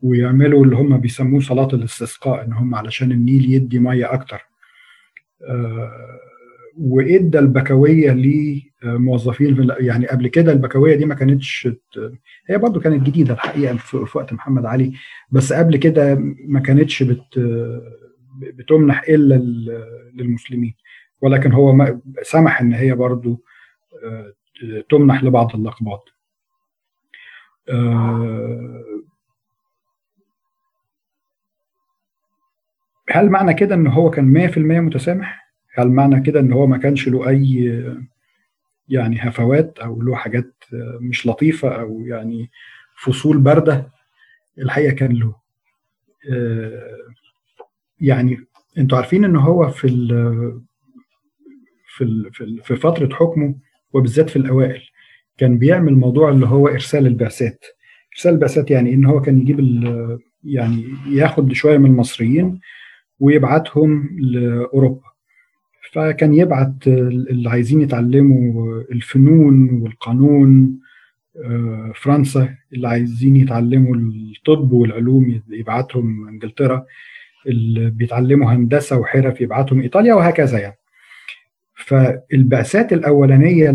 ويعملوا 0.03 0.65
اللي 0.65 0.77
هم 0.77 0.99
بيسموه 0.99 1.41
صلاة 1.41 1.69
الاستسقاء 1.73 2.45
إن 2.45 2.53
هم 2.53 2.75
علشان 2.75 3.13
النيل 3.13 3.53
يدي 3.53 3.79
مية 3.79 4.13
أكتر. 4.13 4.47
آه، 5.49 5.91
وإدى 6.79 7.39
البكوية 7.39 8.11
لموظفين 8.83 9.69
يعني 9.81 10.07
قبل 10.07 10.29
كده 10.29 10.53
البكوية 10.53 10.97
دي 10.97 11.05
ما 11.05 11.15
كانتش 11.15 11.69
هي 12.47 12.59
برضو 12.59 12.81
كانت 12.81 13.03
جديدة 13.03 13.35
الحقيقة 13.35 13.77
في 13.77 14.19
وقت 14.19 14.33
محمد 14.33 14.65
علي 14.67 14.93
بس 15.31 15.53
قبل 15.53 15.77
كده 15.77 16.15
ما 16.47 16.61
كانتش 16.61 17.03
بت 17.03 17.39
بتمنح 18.39 19.03
إلا 19.09 19.35
للمسلمين 20.15 20.75
ولكن 21.21 21.53
هو 21.53 21.97
سمح 22.23 22.61
إن 22.61 22.73
هي 22.73 22.95
برضو 22.95 23.43
آه، 24.05 24.33
تمنح 24.91 25.25
لبعض 25.25 25.55
اللقبات 25.55 26.03
آه، 27.69 28.85
هل 33.11 33.31
معنى 33.31 33.55
كده 33.55 33.75
إن 33.75 33.87
هو 33.87 34.11
كان 34.11 34.33
100% 34.33 34.59
متسامح؟ 34.59 35.42
هل 35.75 35.89
معنى 35.89 36.21
كده 36.21 36.41
إن 36.41 36.53
هو 36.53 36.67
ما 36.67 36.79
كانش 36.79 37.09
له 37.09 37.29
أي 37.29 37.83
يعني 38.89 39.17
هفوات 39.21 39.79
أو 39.79 40.03
له 40.03 40.17
حاجات 40.17 40.65
مش 41.01 41.27
لطيفة 41.27 41.81
أو 41.81 42.01
يعني 42.07 42.51
فصول 43.05 43.39
باردة؟ 43.39 43.91
الحقيقة 44.59 44.95
كان 44.95 45.13
له. 45.13 45.35
آه، 46.33 46.99
يعني 48.01 48.47
أنتوا 48.79 48.99
عارفين 48.99 49.25
إن 49.25 49.37
هو 49.37 49.69
في 49.71 49.87
ال 49.87 50.63
في 51.89 52.05
ال 52.05 52.63
في 52.65 52.77
فترة 52.77 53.15
حكمه 53.15 53.55
وبالذات 53.93 54.31
في 54.31 54.37
الأوائل 54.37 54.83
كان 55.39 55.59
بيعمل 55.59 55.95
موضوع 55.95 56.31
اللي 56.31 56.47
هو 56.47 56.69
إرسال 56.69 57.07
البعثات. 57.07 57.65
إرسال 58.13 58.35
البعثات 58.35 58.71
يعني 58.71 58.95
إن 58.95 59.05
هو 59.05 59.21
كان 59.21 59.39
يجيب 59.39 59.61
يعني 60.45 60.85
ياخد 61.07 61.53
شوية 61.53 61.79
من 61.79 61.91
المصريين 61.91 62.61
ويبعتهم 63.21 64.21
لأوروبا. 64.21 65.12
فكان 65.93 66.35
يبعت 66.35 66.87
اللي 66.87 67.51
عايزين 67.51 67.81
يتعلموا 67.81 68.81
الفنون 68.93 69.83
والقانون 69.83 70.79
آه، 71.45 71.93
فرنسا 71.95 72.55
اللي 72.73 72.89
عايزين 72.89 73.37
يتعلموا 73.37 73.97
الطب 73.97 74.73
والعلوم 74.73 75.43
يبعتهم 75.49 76.29
انجلترا 76.29 76.87
اللي 77.47 77.91
بيتعلموا 77.91 78.53
هندسة 78.53 78.99
وحرف 78.99 79.41
يبعتهم 79.41 79.81
إيطاليا 79.81 80.15
وهكذا 80.15 80.59
يعني. 80.59 80.79
فالبعثات 81.75 82.93
الأولانية 82.93 83.75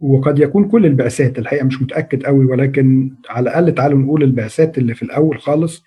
وقد 0.00 0.38
يكون 0.38 0.68
كل 0.68 0.86
البعثات 0.86 1.38
الحقيقة 1.38 1.64
مش 1.64 1.82
متأكد 1.82 2.22
قوي 2.24 2.44
ولكن 2.44 3.14
على 3.28 3.42
الأقل 3.42 3.74
تعالوا 3.74 3.98
نقول 3.98 4.22
البعثات 4.22 4.78
اللي 4.78 4.94
في 4.94 5.02
الأول 5.02 5.38
خالص 5.40 5.84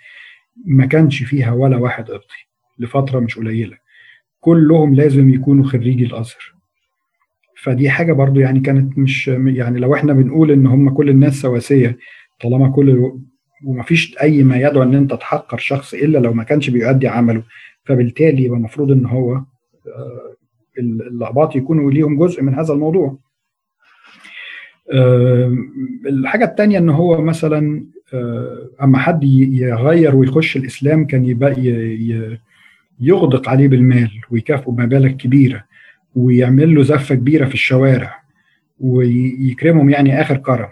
ما 0.66 0.86
كانش 0.86 1.24
فيها 1.24 1.52
ولا 1.52 1.78
واحد 1.78 2.12
قبطي 2.12 2.48
لفترة 2.80 3.20
مش 3.20 3.38
قليلة. 3.38 3.87
كلهم 4.48 4.96
لازم 4.96 5.30
يكونوا 5.30 5.66
خريجي 5.66 6.06
الأزهر. 6.06 6.54
فدي 7.64 7.90
حاجة 7.90 8.14
برضو 8.14 8.40
يعني 8.40 8.60
كانت 8.60 8.98
مش 8.98 9.28
يعني 9.28 9.80
لو 9.80 9.96
إحنا 9.96 10.14
بنقول 10.14 10.52
إن 10.52 10.68
هم 10.68 10.90
كل 10.90 11.10
الناس 11.10 11.42
سواسية 11.42 11.98
طالما 12.42 12.70
كل 12.70 13.12
ومفيش 13.66 14.18
أي 14.22 14.44
ما 14.44 14.58
يدعو 14.58 14.84
إن 14.84 14.96
أنت 14.96 15.14
تحقر 15.14 15.58
شخص 15.58 15.94
إلا 15.94 16.18
لو 16.18 16.34
ما 16.34 16.44
كانش 16.44 16.70
بيؤدي 16.70 17.08
عمله. 17.08 17.44
فبالتالي 17.84 18.44
يبقى 18.44 18.58
المفروض 18.58 18.92
إن 18.92 19.06
هو 19.06 19.34
آه، 19.36 20.36
الاقباط 20.80 21.56
يكونوا 21.56 21.92
ليهم 21.92 22.18
جزء 22.20 22.44
من 22.44 22.54
هذا 22.54 22.74
الموضوع. 22.74 23.18
آه، 24.94 25.58
الحاجة 26.06 26.46
الثانية 26.46 26.78
إن 26.78 26.90
هو 26.90 27.22
مثلا 27.22 27.86
آه، 28.14 28.70
أما 28.84 28.98
حد 28.98 29.24
يغير 29.24 30.16
ويخش 30.16 30.58
الإسلام 30.58 31.08
كان 31.08 31.26
يبقى 31.26 31.54
يغدق 33.00 33.50
عليه 33.50 33.68
بالمال 33.68 34.12
ويكافئه 34.32 34.72
بمبالغ 34.72 35.12
كبيرة 35.12 35.64
ويعمل 36.16 36.76
له 36.76 36.84
زفة 36.84 37.16
كبيرة 37.16 37.46
في 37.46 37.54
الشوارع 37.54 38.24
ويكرمهم 38.80 39.90
يعني 39.90 40.22
آخر 40.22 40.38
كرم. 40.38 40.70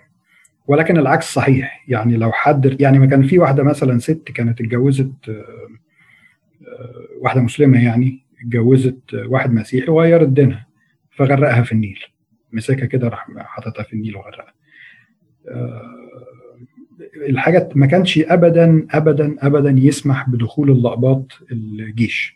ولكن 0.67 0.97
العكس 0.97 1.33
صحيح. 1.33 1.83
يعني 1.87 2.17
لو 2.17 2.31
حد 2.31 2.81
يعني 2.81 2.99
ما 2.99 3.05
كان 3.05 3.23
في 3.23 3.39
واحدة 3.39 3.63
مثلا 3.63 3.99
ست 3.99 4.31
كانت 4.35 4.61
اتجوزت 4.61 5.13
واحدة 7.21 7.41
مسلمة 7.41 7.83
يعني 7.83 8.19
اتجوزت 8.41 9.13
واحد 9.13 9.53
مسيحي 9.53 9.91
وغيرت 9.91 10.27
دينها 10.27 10.67
فغرقها 11.11 11.61
في 11.63 11.71
النيل. 11.71 11.99
مسكها 12.53 12.85
كده 12.85 13.07
راح 13.07 13.27
حاططها 13.37 13.83
في 13.83 13.93
النيل 13.93 14.15
وغرقها. 14.15 14.53
الحاجة 17.15 17.69
ما 17.75 17.85
كانش 17.85 18.19
ابدا 18.19 18.87
ابدا 18.91 19.35
ابدا 19.39 19.75
يسمح 19.77 20.29
بدخول 20.29 20.71
اللقباط 20.71 21.39
الجيش. 21.51 22.35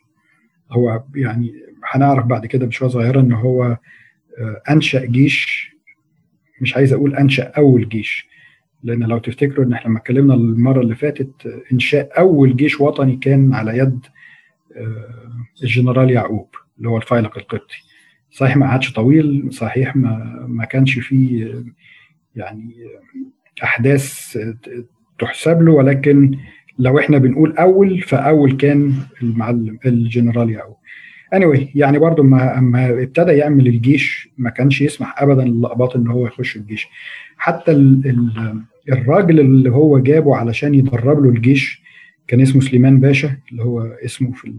هو 0.72 1.04
يعني 1.16 1.54
هنعرف 1.92 2.26
بعد 2.26 2.46
كده 2.46 2.66
بشوية 2.66 2.90
صغيرة 2.90 3.20
إن 3.20 3.32
هو 3.32 3.64
آه، 4.40 4.62
أنشأ 4.70 5.06
جيش. 5.06 5.70
مش 6.62 6.76
عايز 6.76 6.94
أقول 6.94 7.16
أنشأ 7.16 7.44
أول 7.44 7.90
جيش 7.90 8.28
لأن 8.84 9.04
لو 9.04 9.18
تفتكروا 9.18 9.66
إن 9.66 9.74
إحنا 9.74 9.90
لما 9.90 10.00
اتكلمنا 10.00 10.34
المرة 10.34 10.82
اللي 10.82 10.96
فاتت 10.96 11.62
إنشاء 11.74 12.20
أول 12.20 12.56
جيش 12.56 12.82
وطني 12.82 13.16
كان 13.18 13.54
على 13.54 13.78
يد 13.78 14.06
آه، 14.76 15.32
الجنرال 15.64 16.12
يعقوب 16.12 16.48
اللي 16.78 16.90
هو 16.90 16.98
الفيلق 16.98 17.38
القبطي. 17.38 17.84
صحيح 18.32 18.58
ما 18.58 18.68
قعدش 18.68 18.94
طويل 18.94 19.54
صحيح 19.54 19.96
ما 19.96 20.46
ما 20.50 20.66
كانش 20.66 21.00
فيه 21.00 21.64
يعني 22.36 22.76
أحداث 23.64 24.38
تحسب 25.20 25.62
له 25.62 25.72
ولكن 25.72 26.38
لو 26.80 27.00
إحنا 27.00 27.18
بنقول 27.18 27.58
أول 27.58 28.02
فأول 28.02 28.58
كان 28.58 28.94
المعلم 29.22 29.80
الجنرال 29.86 30.50
يعقوب 30.50 30.76
anyway 31.36 31.68
يعني 31.76 32.00
برضو 32.00 32.24
ما 32.24 32.58
اما 32.58 32.90
ابتدى 32.90 33.32
يعمل 33.32 33.68
الجيش 33.68 34.30
ما 34.38 34.50
كانش 34.50 34.82
يسمح 34.82 35.22
ابدا 35.22 35.44
للقباط 35.44 35.96
إن 35.96 36.08
هو 36.08 36.28
يخش 36.28 36.56
الجيش. 36.56 36.88
حتى 37.38 37.72
ال 37.72 38.02
ال 38.06 38.62
الراجل 38.92 39.40
اللي 39.40 39.70
هو 39.72 40.00
جابه 40.00 40.36
علشان 40.36 40.76
يدرب 40.76 41.24
له 41.24 41.30
الجيش 41.30 41.84
كان 42.28 42.42
اسمه 42.42 42.62
سليمان 42.62 43.00
باشا 43.00 43.38
اللي 43.52 43.64
هو 43.64 43.82
اسمه 43.82 44.32
في 44.32 44.54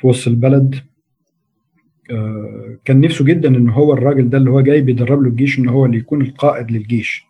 في 0.00 0.06
وسط 0.06 0.28
البلد. 0.28 0.74
كان 2.84 3.00
نفسه 3.00 3.24
جدا 3.24 3.48
إن 3.48 3.68
هو 3.68 3.92
الراجل 3.92 4.30
ده 4.30 4.38
اللي 4.38 4.50
هو 4.50 4.60
جاي 4.60 4.80
بيدرب 4.80 5.22
له 5.22 5.28
الجيش 5.28 5.58
إن 5.58 5.68
هو 5.68 5.86
اللي 5.86 5.96
يكون 5.98 6.22
القائد 6.22 6.70
للجيش. 6.70 7.24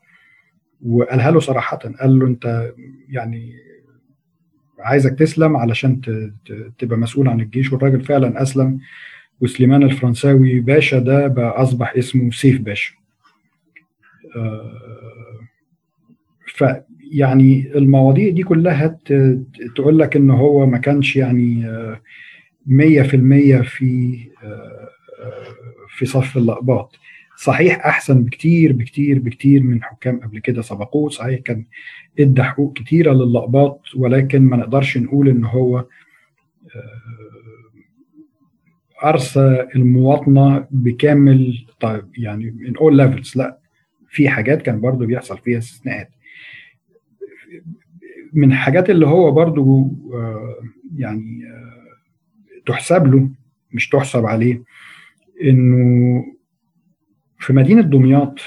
وقالها 0.87 1.31
له 1.31 1.41
صراحة 1.41 1.77
قال 1.77 2.19
له 2.19 2.27
أنت 2.27 2.73
يعني 3.09 3.53
عايزك 4.79 5.19
تسلم 5.19 5.57
علشان 5.57 6.01
تبقى 6.79 6.99
مسؤول 6.99 7.29
عن 7.29 7.41
الجيش. 7.41 7.73
والراجل 7.73 8.01
فعلا 8.01 8.43
أسلم 8.43 8.79
وسليمان 9.41 9.83
الفرنساوي 9.83 10.61
باشا 10.61 10.99
ده 10.99 11.27
بقى 11.27 11.63
أصبح 11.63 11.95
اسمه 11.97 12.31
سيف 12.31 12.61
باشا. 12.61 12.93
آه، 14.37 14.73
فيعني 16.47 17.73
المواضيع 17.75 18.31
دي 18.31 18.43
كلها 18.43 18.99
تقول 19.77 19.99
لك 19.99 20.17
إن 20.17 20.31
هو 20.31 20.67
ما 20.67 20.79
كانش 20.79 21.17
يعني 21.17 21.67
آه، 21.69 22.01
مية 22.67 23.03
في 23.03 23.17
في 23.63 24.19
آه، 24.45 24.72
في 25.89 26.07
صف 26.07 26.37
الأقباط. 26.37 26.97
صحيح 27.37 27.87
أحسن 27.87 28.25
بكتير 28.25 28.73
بكتير 28.73 29.19
بكتير 29.19 29.63
من 29.63 29.83
حكام 29.83 30.21
قبل 30.21 30.39
كده 30.39 30.63
سبقوه. 30.63 31.11
صحيح 31.11 31.41
كان 31.41 31.65
إدى 32.21 32.43
حقوق 32.43 32.73
كتيرة 32.73 33.13
للأقباط 33.13 33.81
ولكن 33.97 34.43
ما 34.43 34.57
نقدرش 34.57 34.99
نقول 34.99 35.29
إن 35.29 35.45
هو 35.45 35.79
آه، 35.79 35.87
أرسى 39.05 39.67
المواطنة 39.75 40.67
بكامل 40.71 41.67
طيب 41.81 42.05
يعني 42.19 42.51
من 42.51 42.77
all 42.77 42.95
levels. 43.07 43.37
لا 43.37 43.59
في 44.09 44.29
حاجات 44.29 44.63
كان 44.63 44.81
برضو 44.81 45.07
بيحصل 45.07 45.39
فيها 45.39 45.59
استثناءات. 45.59 46.11
من 48.33 48.53
الحاجات 48.53 48.91
اللي 48.91 49.07
هو 49.07 49.31
برضو 49.33 49.91
آه، 50.15 50.57
يعني 50.97 51.43
تحسب 52.67 53.07
له 53.07 53.31
مش 53.73 53.89
تحسب 53.89 54.27
عليه 54.27 54.63
إنه 55.43 56.25
في 57.39 57.53
مدينة 57.53 57.83
دمياط 57.83 58.39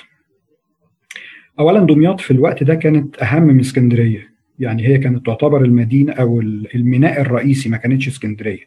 اولا 1.60 1.80
دمياط 1.86 2.22
في 2.22 2.32
الوقت 2.32 2.64
ده 2.64 2.76
كانت 2.76 3.18
أهم 3.18 3.44
من 3.44 3.60
اسكندرية. 3.60 4.36
يعني 4.60 4.88
هي 4.88 4.98
كانت 4.98 5.26
تعتبر 5.26 5.64
المدينة 5.64 6.14
أو 6.14 6.42
الميناء 6.76 7.22
الرئيسي 7.22 7.70
ما 7.70 7.78
كانتش 7.78 8.08
اسكندرية. 8.08 8.64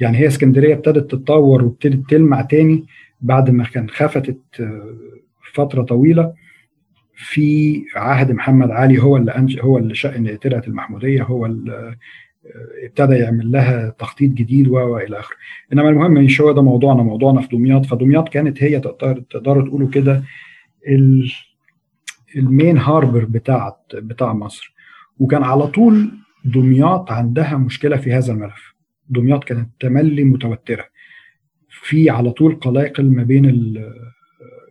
يعني 0.00 0.18
هي 0.18 0.26
اسكندرية 0.26 0.74
ابتدت 0.74 1.10
تتطور 1.10 1.64
وابتدت 1.64 2.10
تلمع 2.10 2.40
تاني 2.40 2.86
بعد 3.20 3.50
ما 3.50 3.64
كان 3.64 3.88
خفتت 3.90 4.40
آه، 4.60 4.94
فترة 5.52 5.82
طويلة 5.82 6.34
في 7.14 7.82
عهد 7.96 8.32
محمد 8.32 8.70
علي 8.70 9.02
هو 9.02 9.16
اللي 9.16 9.56
هو 9.60 9.78
اللي 9.78 9.94
شأن 9.94 10.36
طلعت 10.36 10.68
المحمودية 10.68 11.22
هو 11.22 11.46
اللي 11.46 11.96
ابتدى 12.84 13.14
يعمل 13.14 13.52
لها 13.52 13.90
تخطيط 13.98 14.30
جديد 14.30 14.68
وإلى 14.68 15.18
آخره. 15.18 15.36
إنما 15.72 15.88
المهم 15.88 16.12
مش 16.12 16.40
هو 16.40 16.52
ده 16.52 16.62
موضوعنا 16.62 17.02
موضوعنا 17.02 17.40
في 17.40 17.56
دمياط. 17.56 17.86
فدمياط 17.86 18.28
كانت 18.28 18.62
هي 18.62 18.80
تقدر 18.80 19.20
تقدروا 19.30 19.62
تقولوا 19.62 19.88
كده 19.88 20.22
المين 22.36 22.78
هاربر 22.78 23.24
بتاع 23.24 23.76
بتاع 23.94 24.32
مصر. 24.32 24.74
وكان 25.18 25.42
على 25.42 25.66
طول 25.66 26.10
دمياط 26.44 27.12
عندها 27.12 27.56
مشكلة 27.56 27.96
في 27.96 28.12
هذا 28.12 28.32
الملف. 28.32 28.74
دمياط 29.08 29.44
كانت 29.44 29.68
تملي 29.80 30.24
متوترة. 30.24 30.84
في 31.68 32.10
على 32.10 32.30
طول 32.30 32.54
قلاقل 32.54 33.04
ما 33.04 33.22
بين 33.22 33.74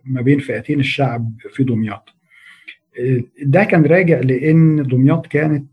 ما 0.04 0.20
بين 0.22 0.38
فئتين 0.38 0.80
الشعب 0.80 1.32
في 1.50 1.64
دمياط. 1.64 2.08
ده 3.42 3.64
كان 3.64 3.84
راجع 3.84 4.20
لإن 4.20 4.82
دمياط 4.82 5.26
كانت 5.26 5.68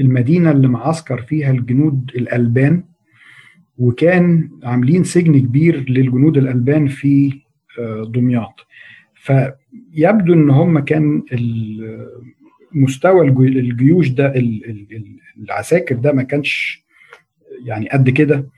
المدينة 0.00 0.50
اللي 0.50 0.68
معسكر 0.68 1.22
فيها 1.22 1.50
الجنود 1.50 2.10
الألبان 2.16 2.84
وكان 3.78 4.50
عاملين 4.64 5.04
سجن 5.04 5.38
كبير 5.38 5.90
للجنود 5.90 6.36
الألبان 6.36 6.86
في 6.88 7.40
آه، 7.78 8.10
دمياط. 8.14 8.54
فيبدو 9.14 10.32
إن 10.32 10.50
هم 10.50 10.78
كان 10.78 11.22
مستوى 12.72 13.28
الجيوش 13.28 14.08
ده 14.08 14.34
العساكر 15.38 15.94
ده 15.94 16.12
ما 16.12 16.22
كانش 16.22 16.84
يعني 17.64 17.88
قد 17.88 18.10
كده. 18.10 18.48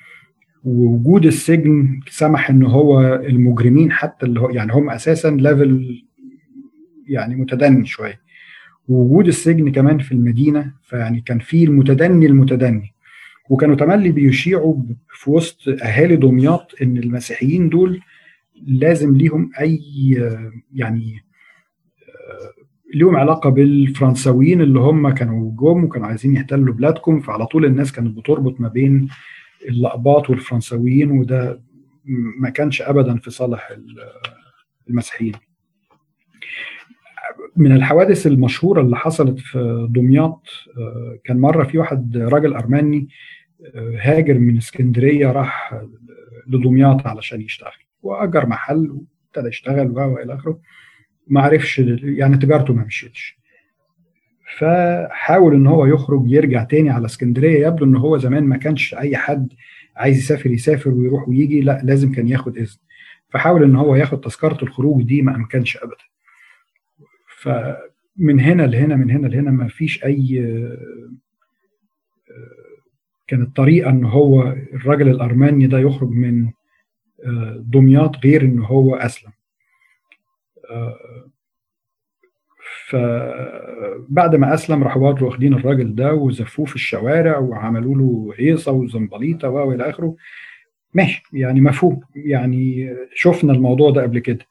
ووجود 0.65 1.27
السجن 1.27 2.01
سمح 2.09 2.51
إن 2.51 2.63
هو 2.63 3.15
المجرمين 3.15 3.93
حتى 3.93 4.27
اللي 4.27 4.41
هو 4.41 4.51
يعني 4.51 4.73
هم 4.73 4.91
أساسا 4.91 5.29
ليفل 5.31 6.03
يعني 7.09 7.37
متدني 7.37 7.87
شوية. 7.87 8.21
ووجود 8.91 9.27
السجن 9.27 9.73
كمان 9.73 9.99
في 9.99 10.13
المدينة 10.13 10.73
فيعني 10.83 11.21
كان 11.21 11.39
في 11.39 11.65
المتدني 11.65 12.27
المتدني. 12.27 12.95
وكانوا 13.51 13.77
تملي 13.77 14.13
بيشيعوا 14.13 14.77
في 15.15 15.31
وسط 15.31 15.69
أهالي 15.69 16.17
دمياط 16.17 16.75
إن 16.83 16.97
المسيحيين 16.97 17.69
دول 17.69 18.01
لازم 18.67 19.17
ليهم 19.17 19.51
أي 19.61 19.81
يعني 20.75 21.21
ليهم 22.95 23.17
علاقة 23.17 23.51
بالفرنساويين 23.51 24.61
اللي 24.61 24.79
هم 24.81 25.11
كانوا 25.11 25.53
جم 25.57 25.85
وكانوا 25.85 26.07
عايزين 26.07 26.35
يحتلوا 26.35 26.75
بلادكم 26.75 27.21
فعلى 27.21 27.47
طول 27.47 27.65
الناس 27.65 27.93
كانت 27.93 28.17
بتربط 28.19 28.61
ما 28.61 28.69
بين 28.69 29.09
اللقباط 29.69 30.31
والفرنساويين 30.31 31.11
وده 31.11 31.63
ما 32.41 32.51
كانش 32.51 32.83
ابدا 32.83 33.17
في 33.17 33.31
صالح 33.31 33.73
المسيحيين. 34.91 35.35
من 37.57 37.73
الحوادث 37.73 38.27
المشهورة 38.27 38.81
اللي 38.81 38.97
حصلت 38.97 39.39
في 39.39 39.87
دمياط 39.91 40.47
كان 41.25 41.41
مرة 41.41 41.65
في 41.65 41.79
واحد 41.79 42.17
راجل 42.17 42.55
أرماني 42.55 43.09
هاجر 44.01 44.39
من 44.39 44.57
اسكندرية 44.57 45.33
راح 45.33 45.83
لدمياط 46.47 47.07
علشان 47.07 47.41
يشتغل. 47.41 47.71
وأجر 48.03 48.47
محل 48.47 48.91
وابتدى 48.91 49.49
يشتغل 49.49 49.91
وإلى 49.91 50.35
آخره. 50.35 50.61
ما 51.27 51.41
عرفش 51.41 51.79
يعني 52.03 52.37
تجارته 52.37 52.75
ما 52.75 52.85
مشيتش. 52.85 53.41
فحاول 54.59 55.55
إن 55.55 55.67
هو 55.67 55.87
يخرج 55.87 56.23
يرجع 56.27 56.65
تاني 56.65 56.91
على 56.91 57.07
اسكندرية 57.07 57.67
يبدو 57.67 57.85
إن 57.85 57.97
هو 57.97 58.19
زمان 58.19 58.45
ما 58.45 58.57
كانش 58.57 58.95
أي 58.95 59.17
حد 59.17 59.53
عايز 59.97 60.19
يسافر 60.19 60.51
يسافر 60.51 60.91
ويروح 60.91 61.29
ويجي 61.29 61.61
لا 61.61 61.81
لازم 61.85 62.13
كان 62.13 62.29
ياخد 62.29 62.57
إذن. 62.57 62.77
فحاول 63.31 63.63
إن 63.63 63.77
هو 63.77 63.97
ياخد 63.97 64.21
تذكرة 64.21 64.59
الخروج 64.63 65.03
دي 65.03 65.23
ما 65.23 65.37
أمكنش 65.37 65.77
ابدا. 65.77 66.05
فمن 67.41 68.41
هنا 68.41 68.63
لهنا 68.63 68.97
من 68.97 69.11
هنا 69.11 69.27
لهنا 69.27 69.51
ما 69.51 69.69
فيش 69.69 70.05
أي 70.05 70.57
كانت 73.27 73.57
طريقه 73.57 73.91
إن 73.91 74.05
هو 74.05 74.43
الراجل 74.53 75.09
الارماني 75.09 75.67
ده 75.67 75.79
يخرج 75.79 76.11
من 76.11 76.51
دمياط 77.57 78.17
غير 78.25 78.43
إن 78.43 78.59
هو 78.59 78.97
أسلم. 78.97 79.33
فبعد 82.89 84.37
ما 84.37 84.55
أسلم 84.55 84.85
راحوا 84.85 85.03
برضه 85.03 85.27
واخدين 85.27 85.55
الراجل 85.55 85.95
ده 85.95 86.15
وزفوه 86.15 86.67
في 86.67 86.75
الشوارع 86.75 87.39
وعملوا 87.39 87.95
له 87.95 88.35
هيصه 88.39 88.73
وزنبليطة 88.73 89.49
وإلى 89.49 89.91
آخره. 89.91 90.17
ماشي 90.95 91.23
يعني 91.33 91.61
مفهوم. 91.61 92.01
يعني 92.17 92.97
شفنا 93.15 93.53
الموضوع 93.53 93.91
ده 93.91 94.03
قبل 94.03 94.19
كده. 94.19 94.47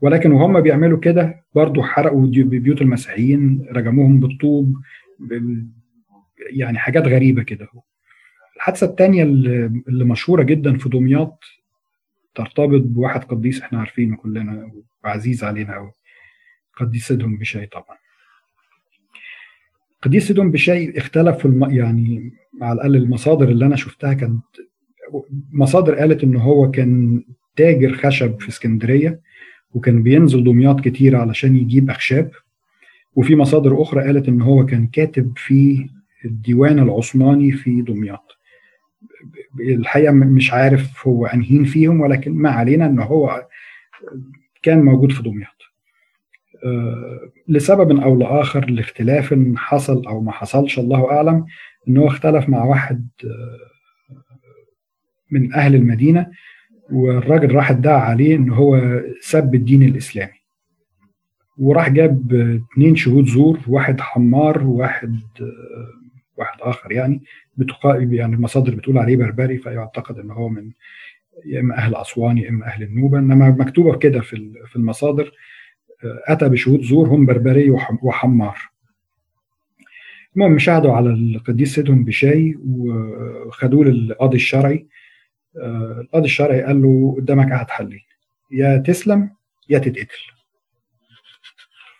ولكن 0.00 0.32
وهم 0.32 0.60
بيعملوا 0.60 0.98
كده 0.98 1.44
برضه 1.54 1.82
حرقوا 1.82 2.26
بيوت 2.26 2.82
المسيحيين 2.82 3.66
رجموهم 3.70 4.20
بالطوب 4.20 4.76
يعني 6.50 6.78
حاجات 6.78 7.02
غريبة 7.06 7.42
كده 7.42 7.68
الحادثة 8.56 8.86
الثانية 8.86 9.22
اللي 9.22 10.04
مشهورة 10.04 10.42
جدا 10.42 10.78
في 10.78 10.88
دمياط 10.88 11.44
ترتبط 12.34 12.80
بواحد 12.80 13.24
قديس 13.24 13.60
إحنا 13.62 13.78
عارفينه 13.78 14.16
كلنا 14.16 14.72
وعزيز 15.04 15.44
علينا 15.44 15.74
قوي 15.74 15.92
قديس 16.76 17.08
سيدهم 17.08 17.38
بشاي 17.38 17.66
طبعا. 17.66 17.96
قديس 20.02 20.26
سيدهم 20.28 20.50
بشاي 20.50 20.98
اختلف 20.98 21.36
في 21.38 21.44
الم... 21.44 21.70
يعني 21.70 22.32
على 22.62 22.72
الأقل 22.72 22.96
المصادر 22.96 23.48
اللي 23.48 23.66
أنا 23.66 23.76
شفتها 23.76 24.14
كانت 24.14 24.42
مصادر 25.52 25.94
قالت 25.94 26.24
إن 26.24 26.36
هو 26.36 26.70
كان 26.70 27.22
تاجر 27.56 27.92
خشب 27.92 28.40
في 28.40 28.48
اسكندرية 28.48 29.20
وكان 29.74 30.02
بينزل 30.02 30.44
دمياط 30.44 30.80
كتير 30.80 31.16
علشان 31.16 31.56
يجيب 31.56 31.90
أخشاب. 31.90 32.30
وفي 33.14 33.36
مصادر 33.36 33.82
أخرى 33.82 34.04
قالت 34.04 34.28
إن 34.28 34.42
هو 34.42 34.66
كان 34.66 34.86
كاتب 34.86 35.32
في 35.36 35.88
الديوان 36.24 36.78
العثماني 36.78 37.52
في 37.52 37.82
دمياط. 37.82 38.38
الحقيقة 39.60 40.12
مش 40.12 40.52
عارف 40.52 41.08
هو 41.08 41.26
أنهين 41.26 41.64
فيهم 41.64 42.00
ولكن 42.00 42.32
ما 42.32 42.50
علينا 42.50 42.86
إن 42.86 42.98
هو 42.98 43.46
كان 44.62 44.82
موجود 44.82 45.12
في 45.12 45.22
دمياط. 45.22 45.56
لسبب 47.48 48.00
أو 48.00 48.18
لآخر 48.18 48.70
لاختلاف 48.70 49.34
حصل 49.56 50.06
أو 50.06 50.20
ما 50.20 50.32
حصلش 50.32 50.78
الله 50.78 51.10
أعلم 51.10 51.46
إن 51.88 51.96
هو 51.96 52.06
اختلف 52.06 52.48
مع 52.48 52.64
واحد 52.64 53.08
من 55.30 55.54
أهل 55.54 55.74
المدينة 55.74 56.26
والراجل 56.90 57.54
راح 57.54 57.70
ادعى 57.70 58.00
عليه 58.00 58.36
إن 58.36 58.50
هو 58.50 59.00
سب 59.20 59.54
الدين 59.54 59.82
الإسلامي. 59.82 60.32
وراح 61.58 61.88
جاب 61.88 62.32
اثنين 62.72 62.96
شهود 62.96 63.26
زور 63.26 63.58
واحد 63.68 64.00
حمار 64.00 64.66
وواحد 64.66 65.20
واحد 66.36 66.58
آخر 66.60 66.92
يعني 66.92 67.22
يعني 67.96 68.34
المصادر 68.34 68.74
بتقول 68.74 68.98
عليه 68.98 69.16
بربري 69.16 69.58
فيعتقد 69.58 70.18
إن 70.18 70.30
هو 70.30 70.48
من 70.48 70.70
يا 71.44 71.60
إما 71.60 71.76
أهل 71.76 71.94
أسوان 71.94 72.38
يا 72.38 72.48
إما 72.48 72.66
أهل 72.66 72.82
النوبة. 72.82 73.18
إنما 73.18 73.50
مكتوبة 73.50 73.96
كده 73.98 74.20
في 74.20 74.52
في 74.66 74.76
المصادر 74.76 75.32
أتى 76.04 76.48
بشهود 76.48 76.82
زور 76.82 77.08
هم 77.08 77.26
بربري 77.26 77.70
وحمار. 78.02 78.58
المهم 80.36 80.58
شهدوا 80.58 80.92
على 80.92 81.10
القديس 81.10 81.74
سيدهم 81.74 82.04
بشاي 82.04 82.58
وخدوه 82.66 83.84
للقاضي 83.84 84.36
الشرعي. 84.36 84.86
القاضي 86.00 86.24
الشرعي 86.24 86.62
قال 86.62 86.82
له 86.82 87.14
قدامك 87.16 87.50
قاعد 87.52 87.70
حلين 87.70 88.00
يا 88.50 88.78
تسلم 88.78 89.30
يا 89.68 89.78
تتقتل. 89.78 90.18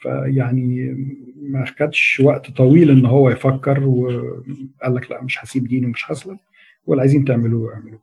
فيعني 0.03 0.97
ما 1.37 1.65
خدش 1.79 2.21
وقت 2.25 2.51
طويل 2.51 2.91
إن 2.91 3.07
هو 3.07 3.31
يفكر 3.31 3.85
وقال 3.85 4.95
لك 4.95 5.11
لا 5.11 5.23
مش 5.23 5.45
هسيب 5.45 5.67
ديني 5.69 5.87
ومش 5.87 6.11
هسلم 6.11 6.39
واللي 6.87 7.01
عايزين 7.01 7.25
تعملوه 7.25 7.75
اعملوه 7.75 8.01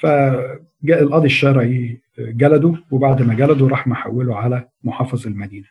فجاء 0.00 1.02
القاضي 1.02 1.26
الشرعي 1.26 2.00
جلده 2.18 2.74
وبعد 2.90 3.22
ما 3.22 3.34
جلده 3.34 3.68
راح 3.68 3.86
محوله 3.86 4.36
على 4.36 4.68
محافظ 4.84 5.26
المدينة. 5.26 5.66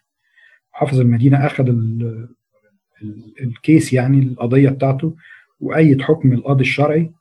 محافظ 0.74 1.00
المدينة 1.00 1.46
أخذ 1.46 1.76
الكيس 3.42 3.94
يعني 3.94 4.20
القضية 4.20 4.70
بتاعته 4.70 5.16
وأيد 5.60 6.02
حكم 6.02 6.34
القاضي 6.34 6.62
الشرعي 6.62 7.12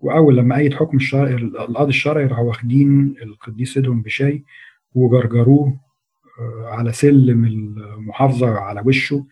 وأول 0.00 0.36
لما 0.36 0.56
ايد 0.56 0.74
حكم 0.74 0.96
الشرعي 0.96 1.34
القاضي 1.34 1.88
الشرعي 1.88 2.26
راحوا 2.26 2.44
واخدين 2.44 3.14
القديس 3.22 3.74
سيدهم 3.74 4.02
بشاي 4.02 4.44
وجرجروه 4.94 5.80
على 6.64 6.92
سلم 6.92 7.44
المحافظة 7.44 8.50
على 8.50 8.82
وشه. 8.86 9.26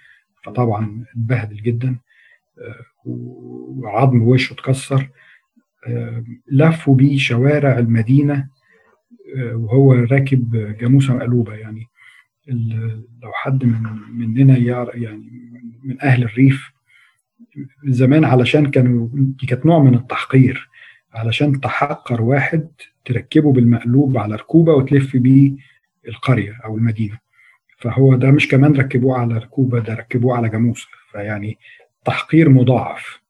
فطبعا 0.44 1.04
اتبهدل 1.12 1.56
جدا 1.56 1.96
وعظم 3.04 4.22
وشه 4.22 4.52
اتكسر. 4.52 5.10
لفوا 6.52 6.94
بيه 6.94 7.18
شوارع 7.18 7.78
المدينة 7.78 8.48
وهو 9.36 9.92
راكب 9.92 10.76
جاموسة 10.80 11.16
مقلوبة. 11.16 11.54
يعني 11.54 11.86
لو 13.22 13.32
حد 13.32 13.64
من 13.64 13.82
مننا 14.10 14.58
يعني 14.94 15.30
من 15.84 16.02
أهل 16.02 16.22
الريف 16.22 16.70
زمان 17.84 18.24
علشان 18.24 18.70
كانوا 18.70 19.08
كانت 19.48 19.66
نوع 19.66 19.78
من 19.78 19.94
التحقير 19.94 20.68
علشان 21.14 21.60
تحقر 21.60 22.22
واحد 22.22 22.68
تركبه 23.04 23.52
بالمقلوب 23.52 24.18
على 24.18 24.34
ركوبة 24.34 24.74
وتلف 24.74 25.16
بيه 25.16 25.52
القرية 26.08 26.58
أو 26.64 26.76
المدينة. 26.76 27.18
فهو 27.78 28.14
ده 28.14 28.30
مش 28.30 28.48
كمان 28.48 28.72
ركبوه 28.76 29.18
على 29.18 29.38
ركوبة 29.38 29.78
ده 29.80 29.94
ركبوه 29.94 30.36
على 30.36 30.48
جاموسه 30.48 30.88
فيعني 31.12 31.58
تحقير 32.04 32.48
مضاعف. 32.48 33.20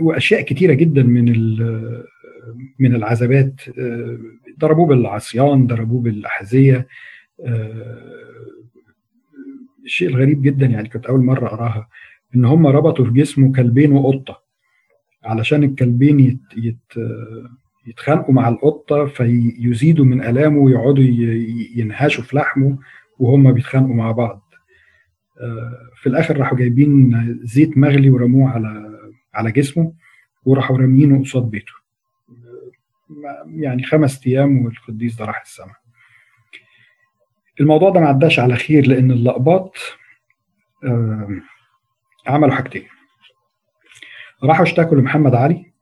وأشياء 0.00 0.42
كتيرة 0.42 0.72
جدا 0.74 1.02
من 1.02 1.24
من 2.78 2.94
العذابات. 2.94 3.60
ضربوه 4.58 4.86
بالعصيان 4.86 5.66
ضربوه 5.66 6.02
بالأحذية. 6.02 6.86
الشيء 9.84 10.08
الغريب 10.08 10.42
جدا 10.42 10.66
يعني 10.66 10.88
كنت 10.88 11.06
أول 11.06 11.20
مرة 11.20 11.48
اراها 11.48 11.88
إن 12.36 12.44
هم 12.44 12.66
ربطوا 12.66 13.04
في 13.04 13.10
جسمه 13.10 13.52
كلبين 13.52 13.92
وقطة. 13.92 14.42
علشان 15.24 15.64
الكلبين 15.64 16.20
يت 16.20 16.40
يت 16.56 17.04
يتخانقوا 17.86 18.34
مع 18.34 18.48
القطة 18.48 19.06
فيزيدوا 19.06 20.04
من 20.04 20.22
ألامه 20.22 20.58
ويقعدوا 20.58 21.04
ينهشوا 21.76 22.24
في 22.24 22.36
لحمه 22.36 22.78
وهم 23.18 23.52
بيتخانقوا 23.52 23.94
مع 23.94 24.12
بعض. 24.12 24.54
في 26.02 26.08
الآخر 26.08 26.36
راحوا 26.36 26.58
جايبين 26.58 27.38
زيت 27.42 27.78
مغلي 27.78 28.10
ورموه 28.10 28.50
على 28.50 28.98
على 29.34 29.52
جسمه 29.52 29.92
وراحوا 30.44 30.78
رامينه 30.78 31.22
قصاد 31.22 31.42
بيته. 31.50 31.72
يعني 33.46 33.82
خمس 33.82 34.26
أيام 34.26 34.64
والقديس 34.64 35.16
ده 35.16 35.24
راح 35.24 35.40
السماء. 35.40 35.76
الموضوع 37.60 37.90
ده 37.90 38.00
ما 38.00 38.06
عداش 38.06 38.38
على 38.38 38.56
خير 38.56 38.86
لأن 38.86 39.10
اللقباط 39.10 39.76
عملوا 42.26 42.54
حاجتين. 42.54 42.82
راحوا 44.44 44.64
اشتكوا 44.64 44.96
لمحمد 44.96 45.34
علي 45.34 45.72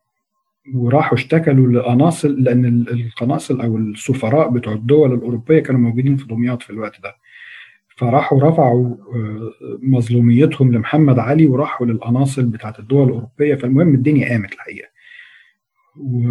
وراحوا 0.74 1.18
اشتكوا 1.18 1.52
لقناصل 1.52 2.42
لأن 2.42 2.64
القناصل 2.90 3.60
أو 3.60 3.76
السفراء 3.78 4.48
بتوع 4.50 4.72
الدول 4.72 5.14
الأوروبية 5.14 5.60
كانوا 5.60 5.80
موجودين 5.80 6.16
في 6.16 6.26
دمياط 6.26 6.62
في 6.62 6.70
الوقت 6.70 7.00
ده. 7.02 7.16
فراحوا 7.96 8.42
رفعوا 8.42 8.96
مظلوميتهم 9.82 10.72
لمحمد 10.72 11.18
علي 11.18 11.46
وراحوا 11.46 11.86
للقناصل 11.86 12.46
بتاعت 12.46 12.78
الدول 12.78 13.08
الأوروبية. 13.08 13.54
فالمهم 13.54 13.94
الدنيا 13.94 14.28
قامت 14.28 14.52
الحقيقة. 14.52 14.88
و... 15.96 16.22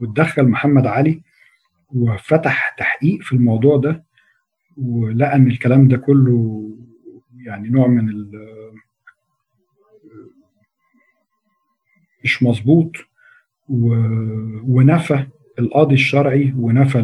واتدخل 0.00 0.48
محمد 0.48 0.86
علي 0.86 1.22
وفتح 1.94 2.74
تحقيق 2.78 3.22
في 3.22 3.32
الموضوع 3.32 3.76
ده 3.76 4.04
ولقى 4.76 5.34
إن 5.36 5.46
الكلام 5.46 5.88
ده 5.88 5.96
كله 5.96 6.68
يعني 7.46 7.68
نوع 7.68 7.86
من 7.86 8.08
ال 8.08 8.30
مش 12.24 12.42
مظبوط 12.42 12.92
ونفى 13.68 15.26
القاضي 15.58 15.94
الشرعي 15.94 16.52
ونفى 16.56 16.98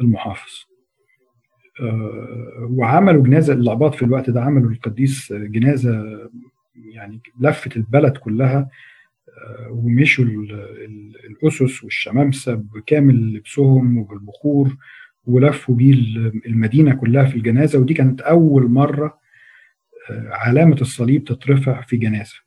المحافظ. 0.00 0.52
وعملوا 2.60 3.22
جنازة 3.24 3.52
الأقباط 3.52 3.94
في 3.94 4.04
الوقت 4.04 4.30
ده 4.30 4.42
عملوا 4.42 4.70
القديس 4.70 5.32
جنازة 5.32 6.04
يعني 6.76 7.20
لفت 7.40 7.76
البلد 7.76 8.16
كلها 8.16 8.68
ومشوا 9.70 10.24
الأسس 10.24 11.84
والشمامسة 11.84 12.54
بكامل 12.54 13.34
لبسهم 13.34 13.98
وبالبخور 13.98 14.76
ولفوا 15.26 15.74
بيه 15.74 15.94
المدينة 16.46 16.94
كلها 16.94 17.24
في 17.24 17.36
الجنازة 17.36 17.78
ودي 17.78 17.94
كانت 17.94 18.20
أول 18.20 18.70
مرة 18.70 19.18
علامة 20.30 20.76
الصليب 20.80 21.24
تترفع 21.24 21.80
في 21.80 21.96
جنازة. 21.96 22.44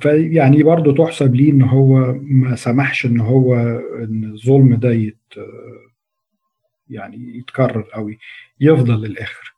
فيعني 0.00 0.62
برضه 0.62 1.04
تحسب 1.04 1.34
ليه 1.34 1.52
إن 1.52 1.62
هو 1.62 2.14
ما 2.22 2.56
سمحش 2.56 3.06
إن 3.06 3.20
هو 3.20 3.54
إن 3.98 4.32
الظلم 4.34 4.74
ده 4.74 4.92
يت 4.92 5.34
يعني 6.90 7.38
يتكرر 7.38 7.86
أو 7.94 8.10
يفضل 8.60 9.00
للآخر. 9.02 9.54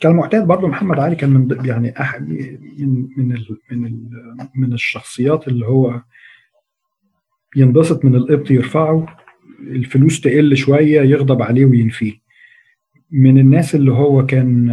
كالمعتاد 0.00 0.46
برضه 0.46 0.68
محمد 0.68 0.98
علي 0.98 1.16
كان 1.16 1.30
من 1.30 1.66
يعني 1.66 2.00
أحد 2.00 2.28
من 3.16 3.48
من 3.70 4.10
من 4.54 4.72
الشخصيات 4.72 5.48
اللي 5.48 5.66
هو 5.66 6.02
ينبسط 7.56 8.04
من 8.04 8.14
القبط 8.14 8.50
يرفعه 8.50 9.16
الفلوس 9.60 10.20
تقل 10.20 10.56
شوية 10.56 11.00
يغضب 11.00 11.42
عليه 11.42 11.64
وينفيه. 11.64 12.12
من 13.10 13.38
الناس 13.38 13.74
اللي 13.74 13.92
هو 13.92 14.26
كان 14.26 14.68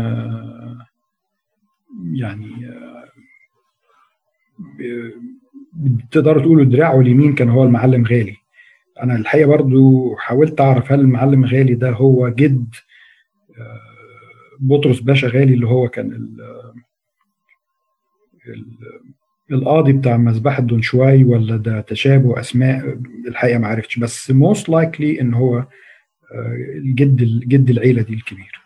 يعني 2.13 2.71
تقدروا 6.11 6.41
تقولوا 6.41 6.65
دراعه 6.65 7.01
اليمين 7.01 7.35
كان 7.35 7.49
هو 7.49 7.63
المعلم 7.63 8.05
غالي. 8.05 8.35
أنا 9.03 9.15
الحقيقة 9.15 9.47
برضو 9.47 10.15
حاولت 10.15 10.61
أعرف 10.61 10.91
هل 10.91 10.99
المعلم 10.99 11.45
غالي 11.45 11.73
ده 11.75 11.89
هو 11.91 12.29
جد 12.29 12.75
بطرس 14.59 14.99
باشا 14.99 15.27
غالي 15.27 15.53
اللي 15.53 15.67
هو 15.67 15.87
كان 15.87 16.11
ال 16.11 16.37
القاضي 19.51 19.93
بتاع 19.93 20.17
مذبحة 20.17 20.61
دنشواي 20.61 21.23
ولا 21.23 21.57
ده 21.57 21.81
تشابه 21.81 22.39
أسماء؟ 22.39 22.97
الحقيقة 23.27 23.59
ما 23.59 23.67
عرفتش 23.67 23.99
بس 23.99 24.31
most 24.31 24.69
likely 24.69 25.21
إن 25.21 25.33
هو 25.33 25.65
الجد 26.75 27.15
جد 27.47 27.69
العيلة 27.69 28.01
دي 28.01 28.13
الكبير. 28.13 28.61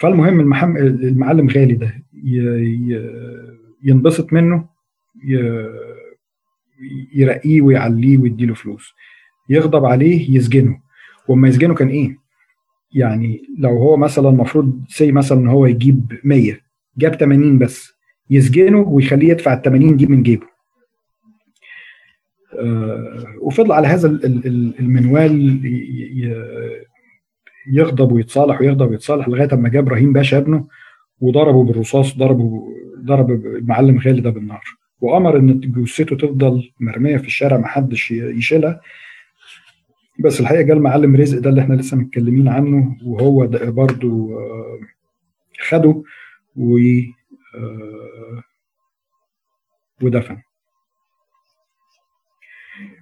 فالمهم 0.00 0.40
المحم... 0.40 0.76
المعلم 0.76 1.48
غالي 1.48 1.74
ده 1.74 1.94
ي... 2.24 2.38
ي... 2.58 3.10
ينبسط 3.82 4.32
منه 4.32 4.68
ي... 5.28 5.64
يرقيه 7.14 7.62
ويعليه 7.62 8.18
ويديله 8.18 8.54
فلوس. 8.54 8.92
يغضب 9.48 9.84
عليه 9.84 10.36
يسجنه. 10.36 10.80
وما 11.28 11.48
يسجنه 11.48 11.74
كان 11.74 11.88
إيه؟ 11.88 12.16
يعني 12.94 13.42
لو 13.58 13.70
هو 13.78 13.96
مثلا 13.96 14.28
المفروض 14.28 14.84
سي 14.88 15.12
مثلا 15.12 15.38
إن 15.38 15.46
هو 15.48 15.66
يجيب 15.66 16.12
100 16.24 16.60
جاب 16.98 17.14
80 17.14 17.58
بس. 17.58 17.95
يسجنه 18.30 18.78
ويخليه 18.78 19.28
يدفع 19.28 19.52
ال 19.54 19.62
80 19.62 19.96
دي 19.96 20.06
من 20.06 20.22
جيبه. 20.22 20.46
آه 22.58 23.24
وفضل 23.40 23.72
على 23.72 23.86
هذا 23.88 24.08
المنوال 24.80 25.60
يغضب 27.72 28.12
ويتصالح 28.12 28.60
ويغضب 28.60 28.90
ويتصالح 28.90 29.28
لغاية 29.28 29.48
أما 29.52 29.68
جاب 29.68 29.84
إبراهيم 29.86 30.12
باشا 30.12 30.38
ابنه 30.38 30.66
وضربه 31.20 31.64
بالرصاص 31.64 32.16
ضربه 32.18 32.68
ضرب 33.04 33.30
المعلم 33.30 33.98
غالي 33.98 34.20
ده 34.20 34.30
بالنار. 34.30 34.64
وأمر 35.00 35.36
إن 35.36 35.60
جثته 35.60 36.16
تفضل 36.16 36.70
مرمية 36.80 37.16
في 37.16 37.26
الشارع 37.26 37.56
ما 37.56 37.66
حدش 37.66 38.10
يشيلها. 38.10 38.80
بس 40.18 40.40
الحقيقة 40.40 40.62
جه 40.62 40.72
المعلم 40.72 41.16
رزق 41.16 41.38
ده 41.38 41.50
اللي 41.50 41.60
إحنا 41.60 41.74
لسه 41.74 41.96
متكلمين 41.96 42.48
عنه 42.48 42.96
وهو 43.04 43.44
ده 43.44 43.70
برضو 43.70 44.40
خده 45.68 46.02
ودفن. 50.02 50.42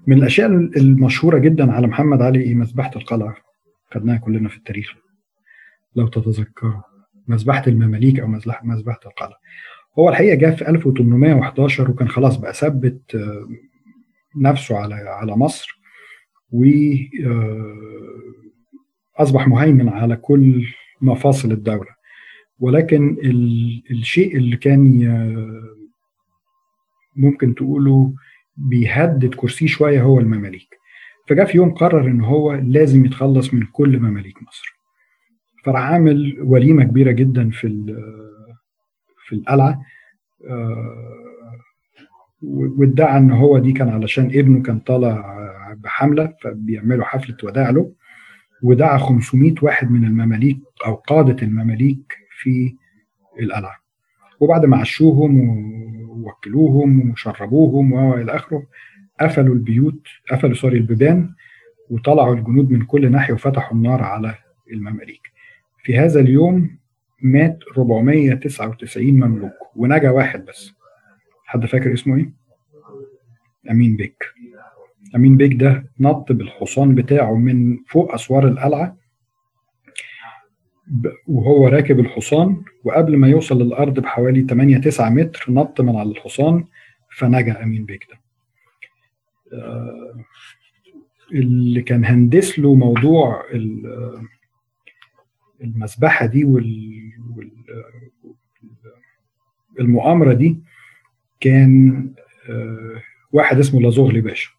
من 0.07 0.19
الأشياء 0.19 0.49
المشهورة 0.49 1.39
جدا 1.39 1.73
على 1.73 1.87
محمد 1.87 2.23
علي 2.23 2.55
مذبحة 2.55 2.91
القلعة. 2.97 3.37
خدناها 3.95 4.19
كلنا 4.19 4.49
في 4.49 4.57
التاريخ. 4.57 4.95
لو 5.97 6.09
تتذكروا 6.09 6.83
مذبحة 7.29 7.63
المماليك 7.67 8.21
أو 8.21 8.27
مذبحة 8.63 9.01
القلعة. 9.07 9.39
هو 9.99 10.09
الحقيقة 10.09 10.35
جاء 10.35 10.57
في 10.57 10.69
1811 10.69 11.91
وكان 11.91 12.09
خلاص 12.09 12.37
بقى 12.37 12.55
ثبت 12.55 13.19
نفسه 14.37 14.79
على 14.79 14.95
على 14.95 15.37
مصر. 15.37 15.81
و 16.53 16.65
أصبح 19.17 19.49
مهيمن 19.49 19.89
على 19.89 20.17
كل 20.17 20.67
مفاصل 21.01 21.53
الدولة. 21.53 21.95
ولكن 22.59 23.17
الشيء 23.91 24.37
اللي 24.37 24.57
كان 24.57 24.83
ممكن 27.17 27.55
تقوله 27.55 28.15
بيهدد 28.57 29.35
كرسيه 29.35 29.67
شوية 29.67 30.03
هو 30.03 30.21
المماليك. 30.21 30.69
فجاء 31.29 31.47
في 31.47 31.57
يوم 31.57 31.71
قرر 31.75 32.07
إن 32.07 32.21
هو 32.21 32.53
لازم 32.55 33.05
يتخلص 33.05 33.55
من 33.55 33.63
كل 33.73 34.01
مماليك 34.01 34.43
مصر. 34.43 34.75
فراح 35.65 35.83
عامل 35.83 36.37
وليمة 36.43 36.85
كبيرة 36.85 37.11
جدا 37.13 37.51
في 37.51 37.95
في 39.27 39.35
القلعة 39.35 39.81
وادعى 42.43 43.19
إن 43.19 43.31
هو 43.31 43.59
دي 43.59 43.73
كان 43.73 43.89
علشان 43.89 44.25
ابنه 44.25 44.63
كان 44.63 44.79
طالع 44.79 45.35
بحملة 45.77 46.35
فبيعملوا 46.43 47.05
حفلة 47.05 47.37
وداع 47.45 47.71
له 47.71 47.93
ودعا 48.63 48.99
500 48.99 49.55
واحد 49.63 49.91
من 49.91 50.05
المماليك 50.05 50.59
أو 50.87 50.95
قادة 50.95 51.43
المماليك 51.43 52.17
في 52.45 52.77
القلعه 53.41 53.77
وبعد 54.41 54.65
ما 54.65 54.77
عشوهم 54.77 55.39
ووكلوهم 56.09 57.11
وشربوهم 57.11 57.93
وإلى 57.93 58.35
آخره 58.37 58.67
قفلوا 59.21 59.55
البيوت 59.55 60.07
قفلوا 60.31 60.55
سوري 60.55 60.79
البيبان 60.79 61.35
وطلعوا 61.91 62.35
الجنود 62.35 62.71
من 62.71 62.83
كل 62.85 63.11
ناحية 63.11 63.35
وفتحوا 63.35 63.77
النار 63.77 64.03
على 64.03 64.35
المماليك. 64.73 65.33
في 65.85 65.99
هذا 65.99 66.21
اليوم 66.21 66.79
مات 67.23 67.59
499 67.79 69.07
مملوك 69.07 69.53
ونجا 69.77 70.11
واحد 70.11 70.45
بس. 70.45 70.73
حد 71.47 71.67
فاكر 71.67 71.93
اسمه 71.93 72.17
إيه؟ 72.17 72.33
أمين 73.71 73.97
بيك. 73.97 74.25
أمين 75.17 75.37
بيك 75.37 75.55
ده 75.55 75.85
نط 76.01 76.33
بالحصان 76.33 76.95
بتاعه 76.95 77.35
من 77.37 77.77
فوق 77.89 78.15
أسوار 78.15 78.49
القلعة 78.49 78.97
وهو 81.27 81.69
راكب 81.69 82.01
الحصان 82.01 82.63
وقبل 82.85 83.17
ما 83.17 83.29
يوصل 83.29 83.63
للأرض 83.63 84.01
بحوالي 84.01 84.47
8 84.47 84.79
9 84.79 85.11
متر 85.11 85.45
نط 85.49 85.81
من 85.81 85.97
على 85.97 86.11
الحصان 86.11 86.65
فنجا 87.17 87.63
أمين 87.63 87.85
بيك 87.85 88.07
ده 88.11 88.19
اللي 91.33 91.83
كان 91.83 92.05
هندس 92.05 92.59
له 92.59 92.75
موضوع 92.75 93.43
المذبحه 95.61 96.27
دي 96.27 96.45
والمؤامره 99.79 100.33
دي 100.33 100.61
كان 101.41 102.11
واحد 103.33 103.59
اسمه 103.59 103.81
لازوغلي 103.81 104.21
باشا 104.21 104.51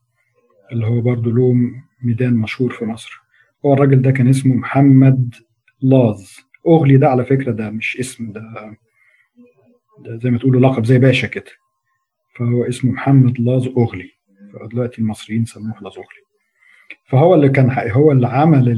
اللي 0.71 0.85
هو 0.85 1.01
برضه 1.01 1.31
له 1.31 1.55
ميدان 2.03 2.33
مشهور 2.33 2.71
في 2.71 2.85
مصر. 2.85 3.21
هو 3.65 3.73
الراجل 3.73 4.01
ده 4.01 4.11
كان 4.11 4.27
اسمه 4.27 4.55
محمد 4.55 5.35
لاز 5.81 6.37
أغلي 6.67 6.97
ده 6.97 7.07
على 7.07 7.25
فكرة 7.25 7.51
ده 7.51 7.69
مش 7.69 7.97
اسم 7.99 8.31
ده 8.31 8.41
ده 9.99 10.17
زي 10.17 10.29
ما 10.31 10.37
تقولوا 10.37 10.61
لقب 10.61 10.85
زي 10.85 10.99
باشا 10.99 11.27
كده. 11.27 11.51
فهو 12.35 12.63
اسمه 12.63 12.91
محمد 12.91 13.39
لاز 13.39 13.67
أغلي. 13.67 14.11
فدلوقتي 14.53 15.01
المصريين 15.01 15.45
سموه 15.45 15.81
لاز 15.81 15.93
أغلي. 15.93 16.25
فهو 17.09 17.35
اللي 17.35 17.49
كان 17.49 17.91
هو 17.91 18.11
اللي 18.11 18.27
عمل 18.27 18.69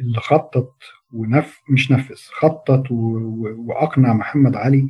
اللي 0.00 0.20
خطط 0.20 0.74
ونف 1.12 1.60
مش 1.70 1.92
نفذ 1.92 2.16
خطط 2.32 2.90
وأقنع 2.90 4.12
محمد 4.12 4.56
علي 4.56 4.88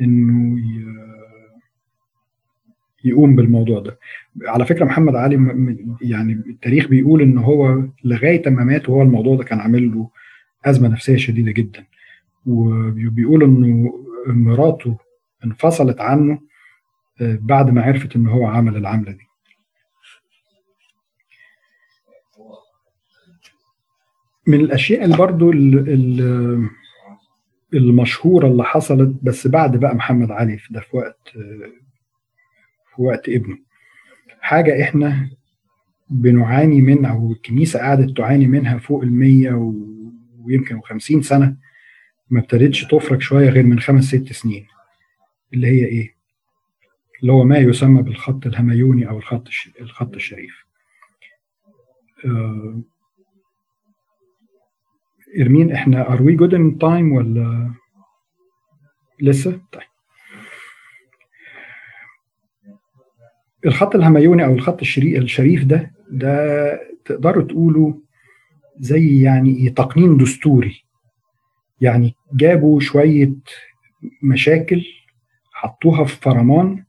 إنه 0.00 0.56
يقوم 3.04 3.36
بالموضوع 3.36 3.80
ده. 3.80 3.98
على 4.46 4.66
فكرة 4.66 4.84
محمد 4.84 5.14
علي 5.14 5.34
يعني 6.02 6.32
التاريخ 6.32 6.88
بيقول 6.88 7.22
إن 7.22 7.38
هو 7.38 7.82
لغاية 8.04 8.48
ما 8.48 8.64
مات 8.64 8.88
وهو 8.88 9.02
الموضوع 9.02 9.36
ده 9.36 9.44
كان 9.44 9.60
عامل 9.60 9.92
له 9.94 10.10
أزمة 10.64 10.88
نفسية 10.88 11.16
شديدة 11.16 11.52
جدا. 11.52 11.84
وبيقول 12.46 13.42
إنه 13.42 13.92
مراته 14.26 14.96
انفصلت 15.44 16.00
عنه 16.00 16.40
آه، 17.20 17.38
بعد 17.42 17.70
ما 17.70 17.82
عرفت 17.82 18.16
إن 18.16 18.26
هو 18.26 18.46
عمل 18.46 18.76
العملة 18.76 19.12
دي. 19.12 19.26
من 24.46 24.60
الأشياء 24.60 25.04
اللي 25.04 25.16
برضو 25.16 25.50
المشهورة 27.74 28.46
اللي 28.46 28.64
حصلت 28.64 29.16
بس 29.22 29.46
بعد 29.46 29.76
بقى 29.76 29.94
محمد 29.94 30.30
علي 30.30 30.58
ده 30.70 30.80
في 30.80 30.96
وقت 30.96 31.32
في 32.96 33.02
وقت 33.02 33.28
ابنه 33.28 33.58
حاجة 34.40 34.82
إحنا 34.82 35.30
بنعاني 36.10 36.80
منها 36.80 37.10
أو 37.12 37.32
الكنيسه 37.32 37.78
قعدت 37.80 38.16
تعاني 38.16 38.46
منها 38.46 38.78
فوق 38.78 39.02
ال 39.02 39.12
ويمكن 40.44 40.80
50 40.80 41.22
سنة 41.22 41.56
ما 42.30 42.40
ابتدتش 42.40 42.84
تفرج 42.84 43.20
شوية 43.20 43.48
غير 43.48 43.64
من 43.66 43.80
خمس 43.80 44.04
ست 44.04 44.32
سنين 44.32 44.66
اللي 45.54 45.66
هي 45.66 45.84
إيه؟ 45.84 46.14
اللي 47.20 47.32
هو 47.32 47.44
ما 47.44 47.58
يسمى 47.58 48.02
بالخط 48.02 48.46
الهميوني 48.46 49.08
أو 49.08 49.18
الخط 49.18 49.48
الخط 49.80 50.14
الشريف. 50.14 50.64
آه 52.26 52.82
إرمين 55.40 55.72
إحنا 55.72 56.12
are 56.12 56.22
we 56.22 56.36
good 56.36 56.54
in 56.54 56.78
time 56.78 57.12
ولا 57.12 57.74
لسه؟ 59.20 59.60
طيب 59.72 59.82
الخط 63.66 63.94
الهميوني 63.96 64.44
أو 64.44 64.54
الخط 64.54 64.80
الشريف 64.80 65.64
ده 65.64 65.92
ده 66.10 66.80
تقدروا 67.04 67.42
تقولوا 67.44 67.92
زي 68.78 69.22
يعني 69.22 69.70
تقنين 69.70 70.16
دستوري. 70.16 70.84
يعني 71.80 72.14
جابوا 72.34 72.80
شوية 72.80 73.32
مشاكل 74.22 74.82
حطوها 75.52 76.04
في 76.04 76.16
فرمان 76.20 76.84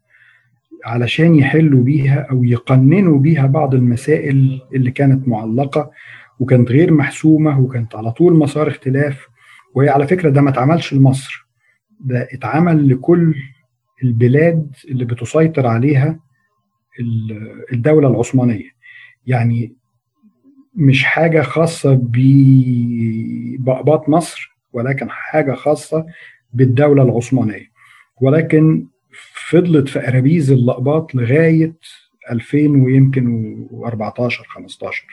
علشان 0.86 1.36
يحلوا 1.36 1.84
بيها 1.84 2.28
أو 2.32 2.44
يقننوا 2.44 3.20
بيها 3.20 3.48
بعض 3.48 3.76
المسائل 3.76 4.62
اللي 4.76 4.92
كانت 4.92 5.28
معلقة 5.28 5.92
وكانت 6.40 6.72
غير 6.72 6.94
محسومة 6.94 7.60
وكانت 7.60 7.96
على 7.96 8.12
طول 8.12 8.34
مسار 8.34 8.68
اختلاف. 8.68 9.28
وهي 9.76 9.90
على 9.90 10.08
فكرة 10.08 10.30
ده 10.30 10.42
ما 10.42 10.50
اتعملش 10.50 10.94
لمصر 10.94 11.48
ده 12.00 12.28
اتعمل 12.34 12.90
لكل 12.90 13.36
البلاد 14.04 14.72
اللي 14.90 15.06
بتسيطر 15.06 15.68
عليها 15.68 16.20
الدولة 17.74 18.08
العثمانية. 18.08 18.70
يعني 19.28 19.76
مش 20.76 21.04
حاجة 21.04 21.42
خاصة 21.42 22.00
بأقباط 23.60 24.10
مصر 24.10 24.56
ولكن 24.74 25.10
حاجة 25.10 25.54
خاصة 25.54 26.06
بالدولة 26.54 27.04
العثمانية. 27.04 27.68
ولكن 28.22 28.88
فضلت 29.50 29.88
في 29.90 30.08
أرابيز 30.08 30.52
اللقباط 30.52 31.16
لغاية 31.16 31.74
2000 32.32 32.58
ويمكن 32.58 33.56
و14 33.72 34.30
15 34.48 35.06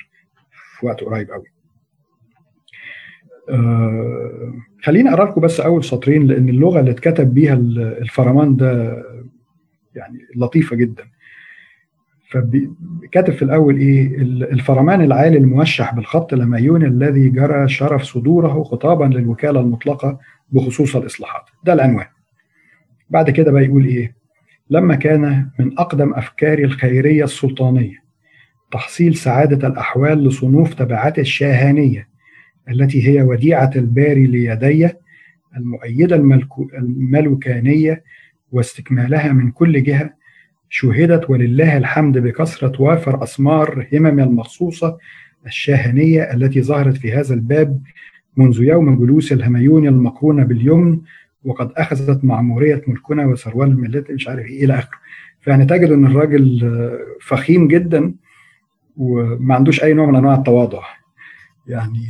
في 0.79 0.87
وقت 0.87 1.01
قريب 1.05 1.31
قوي. 1.31 1.47
آه 3.51 4.55
خليني 4.83 5.11
أقرأ 5.11 5.31
لكم 5.31 5.41
بس 5.41 5.61
أول 5.61 5.85
سطرين 5.85 6.27
لأن 6.27 6.49
اللغة 6.49 6.81
اللي 6.81 6.91
اتكتب 6.91 7.35
بيها 7.35 7.55
الفرمان 7.55 8.57
ده 8.57 9.03
يعني 9.95 10.19
لطيفة 10.37 10.77
جدا. 10.77 11.05
فكاتب 12.31 13.33
في 13.33 13.43
الأول 13.43 13.77
إيه؟ 13.77 14.17
الفرمان 14.53 15.01
العالي 15.01 15.39
الموشح 15.39 15.95
بالخط 15.95 16.33
الاميوني 16.33 16.87
الذي 16.87 17.29
جرى 17.29 17.69
شرف 17.69 18.03
صدوره 18.03 18.63
خطابا 18.63 19.05
للوكالة 19.05 19.61
المطلقة 19.61 20.19
بخصوص 20.53 20.97
الإصلاحات. 20.97 21.43
ده 21.65 21.73
العنوان. 21.73 22.07
بعد 23.11 23.31
كده 23.31 23.53
بقى 23.53 23.65
يقول 23.65 23.85
إيه؟ 23.85 24.15
لما 24.71 24.95
كان 24.95 25.49
من 25.59 25.79
أقدم 25.79 26.15
افكاري 26.15 26.65
الخيرية 26.65 27.25
السلطانية 27.25 27.97
تحصيل 28.73 29.15
سعادة 29.15 29.69
الأحوال 29.69 30.25
لصنوف 30.25 30.75
تبعات 30.75 31.19
الشاهانية 31.19 32.09
التي 32.71 33.09
هي 33.09 33.23
وديعة 33.23 33.71
الباري 33.77 34.27
ليدي 34.27 34.89
المؤيدة 35.57 36.17
الملوكانية 36.79 38.03
واستكمالها 38.53 39.33
من 39.33 39.51
كل 39.51 39.83
جهة 39.83 40.20
شهدت 40.73 41.31
ولله 41.31 41.77
الحمد 41.77 42.19
بكثرة 42.19 42.83
وافر 42.83 43.23
أسمار 43.23 43.89
همم 43.93 44.21
المخصوصة 44.21 44.99
الشاهنية 45.47 46.23
التي 46.23 46.63
ظهرت 46.63 46.97
في 46.97 47.13
هذا 47.13 47.35
الباب 47.35 47.83
منذ 48.37 48.63
يوم 48.63 48.99
جلوس 48.99 49.33
الهميون 49.33 49.87
المقرونة 49.89 50.45
باليمن 50.45 51.01
وقد 51.45 51.73
أخذت 51.77 52.25
معمورية 52.25 52.83
ملكنا 52.87 53.27
وثروان 53.27 53.71
الملات 53.71 54.11
مش 54.11 54.29
عارف 54.29 54.47
إيه 54.47 54.65
إلى 54.65 54.79
آخره. 54.79 54.99
فيعني 55.41 55.65
تجد 55.67 55.91
أن 55.91 56.07
الراجل 56.07 56.71
فخيم 57.21 57.69
جدا 57.69 58.15
وما 58.97 59.55
عندوش 59.55 59.83
أي 59.85 59.95
نوع 59.95 60.07
من 60.07 60.17
أنواع 60.17 60.35
التواضع. 60.35 60.83
يعني 61.67 62.07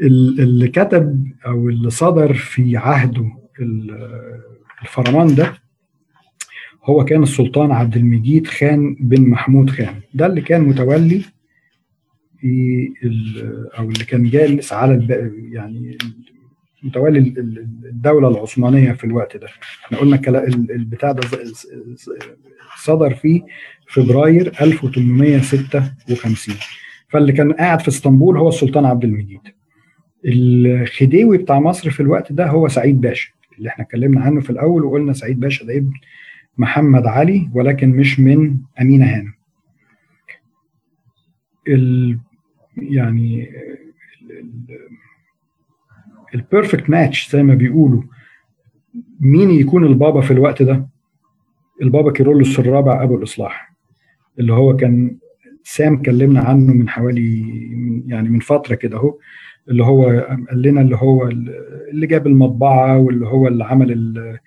اللي 0.00 0.68
كتب 0.68 1.26
أو 1.46 1.68
اللي 1.68 1.90
صدر 1.90 2.34
في 2.34 2.76
عهده 2.76 3.32
الفرمان 4.82 5.34
ده 5.34 5.52
هو 6.88 7.04
كان 7.04 7.22
السلطان 7.22 7.72
عبد 7.72 7.96
المجيد 7.96 8.46
خان 8.46 8.96
بن 9.00 9.28
محمود 9.30 9.70
خان. 9.70 9.94
ده 10.14 10.26
اللي 10.26 10.40
كان 10.40 10.60
متولي 10.60 11.22
في 12.40 12.88
أو 13.78 13.84
اللي 13.90 14.04
كان 14.04 14.30
جالس 14.30 14.72
على 14.72 15.06
يعني 15.52 15.98
متولي 16.82 17.18
الدولة 17.18 18.28
العثمانية 18.28 18.92
في 18.92 19.04
الوقت 19.04 19.36
ده. 19.36 19.46
إحنا 19.84 19.98
قلنا 19.98 20.20
البتاع 20.70 21.12
ده 21.12 21.22
صدر 22.76 23.14
فيه 23.14 23.42
فبراير 23.88 24.52
1856 24.60 26.54
فاللي 27.08 27.32
كان 27.32 27.52
قاعد 27.52 27.80
في 27.80 27.88
اسطنبول 27.88 28.36
هو 28.38 28.48
السلطان 28.48 28.84
عبد 28.84 29.04
المجيد. 29.04 29.40
الخديوي 30.24 31.38
بتاع 31.38 31.60
مصر 31.60 31.90
في 31.90 32.00
الوقت 32.00 32.32
ده 32.32 32.46
هو 32.46 32.68
سعيد 32.68 33.00
باشا 33.00 33.30
اللي 33.58 33.68
إحنا 33.68 33.84
اتكلمنا 33.84 34.20
عنه 34.20 34.40
في 34.40 34.50
الأول 34.50 34.84
وقلنا 34.84 35.12
سعيد 35.12 35.40
باشا 35.40 35.64
ده 35.64 35.76
ابن 35.76 35.92
محمد 36.58 37.06
علي 37.06 37.50
ولكن 37.54 37.88
مش 37.88 38.20
من 38.20 38.58
أمينة 38.80 39.06
هانم. 39.06 39.32
ال 41.68 42.18
يعني 42.76 43.48
ال 46.34 46.41
perfect 46.41 46.90
match 46.90 47.30
زي 47.30 47.42
ما 47.42 47.54
بيقولوا 47.54 48.02
مين 49.20 49.50
يكون 49.50 49.84
البابا 49.84 50.20
في 50.20 50.30
الوقت 50.30 50.62
ده؟ 50.62 50.88
البابا 51.82 52.12
كيرلس 52.12 52.58
الرابع 52.58 53.02
أبو 53.02 53.16
الإصلاح 53.16 53.74
اللي 54.38 54.52
هو 54.52 54.76
كان 54.76 55.16
سام 55.62 56.02
كلمنا 56.02 56.40
عنه 56.40 56.72
من 56.74 56.88
حوالي 56.88 57.44
يعني 58.06 58.28
من 58.28 58.38
فترة 58.40 58.74
كده 58.74 58.96
أهو 58.98 59.18
اللي 59.68 59.84
هو 59.84 60.04
قال 60.50 60.62
لنا 60.62 60.80
اللي 60.80 60.96
هو 60.96 61.28
اللي 61.28 62.06
جاب 62.06 62.26
المطبعة 62.26 62.98
واللي 62.98 63.26
هو 63.26 63.48
اللي 63.48 63.64
عمل 63.64 64.38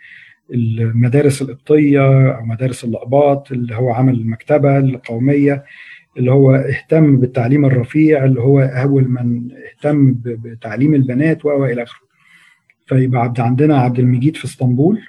المدارس 0.53 1.41
القبطية 1.41 2.31
أو 2.37 2.45
مدارس 2.45 2.83
الاقباط 2.83 3.51
اللي 3.51 3.75
هو 3.75 3.91
عمل 3.91 4.13
المكتبة 4.13 4.77
القومية 4.77 5.63
اللي 6.17 6.31
هو 6.31 6.55
اهتم 6.55 7.17
بالتعليم 7.17 7.65
الرفيع 7.65 8.25
اللي 8.25 8.41
هو 8.41 8.59
أول 8.59 9.07
من 9.07 9.49
اهتم 9.51 10.15
بتعليم 10.25 10.93
البنات 10.93 11.45
والى 11.45 11.83
آخره. 11.83 12.01
فيبقى 12.87 13.21
عبد 13.21 13.39
عندنا 13.39 13.77
عبد 13.77 13.99
المجيد 13.99 14.35
في 14.35 14.45
اسطنبول 14.45 14.99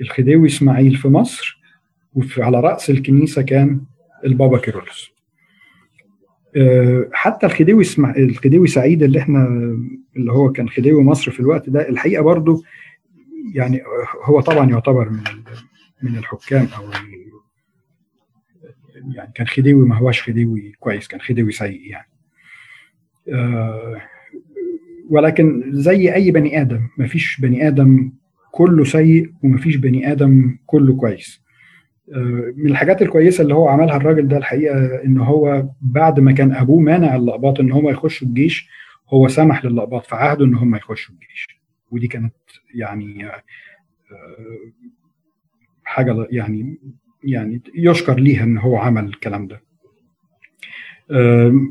الخديوي 0.00 0.48
إسماعيل 0.48 0.96
في 0.96 1.08
مصر 1.08 1.60
وعلى 2.38 2.60
رأس 2.60 2.90
الكنيسة 2.90 3.42
كان 3.42 3.80
البابا 4.24 4.58
كيرلس 4.58 5.14
آه، 6.56 7.08
حتى 7.12 7.46
الخديوي 7.46 7.84
الخديوي 7.98 8.66
سعيد 8.66 9.02
اللي 9.02 9.18
إحنا 9.18 9.46
اللي 10.16 10.32
هو 10.32 10.52
كان 10.52 10.68
خديوي 10.68 11.02
مصر 11.04 11.30
في 11.30 11.40
الوقت 11.40 11.70
ده 11.70 11.88
الحقيقة 11.88 12.22
برضو 12.22 12.62
يعني 13.52 13.82
هو 14.24 14.40
طبعا 14.40 14.70
يعتبر 14.70 15.08
من 15.10 15.20
من 16.02 16.18
الحكام 16.18 16.68
أو 16.76 16.90
يعني 19.14 19.32
كان 19.34 19.46
خديوي 19.46 19.88
ما 19.88 19.96
هواش 19.96 20.22
خديوي 20.22 20.72
كويس 20.80 21.08
كان 21.08 21.20
خديوي 21.20 21.52
سيء 21.52 21.90
يعني. 21.90 22.08
آه، 23.32 24.00
ولكن 25.08 25.62
زي 25.72 26.14
أي 26.14 26.30
بني 26.30 26.60
آدم 26.60 26.88
ما 26.98 27.06
فيش 27.06 27.40
بني 27.40 27.68
آدم 27.68 28.12
كله 28.50 28.84
سيء 28.84 29.32
وما 29.42 29.58
فيش 29.58 29.76
بني 29.76 30.12
آدم 30.12 30.58
كله 30.66 30.96
كويس. 30.96 31.44
آه، 32.14 32.52
من 32.56 32.70
الحاجات 32.70 33.02
الكويسة 33.02 33.42
اللي 33.42 33.54
هو 33.54 33.68
عملها 33.68 33.96
الراجل 33.96 34.28
ده 34.28 34.36
الحقيقة 34.36 35.04
إن 35.04 35.18
هو 35.18 35.68
بعد 35.80 36.20
ما 36.20 36.32
كان 36.32 36.52
أبوه 36.52 36.80
مانع 36.80 37.16
اللقباط 37.16 37.60
إن 37.60 37.72
هم 37.72 37.88
يخشوا 37.88 38.26
الجيش 38.28 38.68
هو 39.08 39.28
سمح 39.28 39.64
للقباط 39.64 40.06
في 40.06 40.14
عهده 40.14 40.44
إن 40.44 40.54
هم 40.54 40.74
يخشوا 40.76 41.14
الجيش. 41.14 41.63
ودي 41.94 42.08
كانت 42.08 42.34
يعني 42.74 43.28
حاجة 45.84 46.26
يعني 46.30 46.78
يعني 47.24 47.62
يشكر 47.74 48.14
ليها 48.14 48.44
إن 48.44 48.58
هو 48.58 48.76
عمل 48.76 49.04
الكلام 49.04 49.46
ده. 49.46 49.62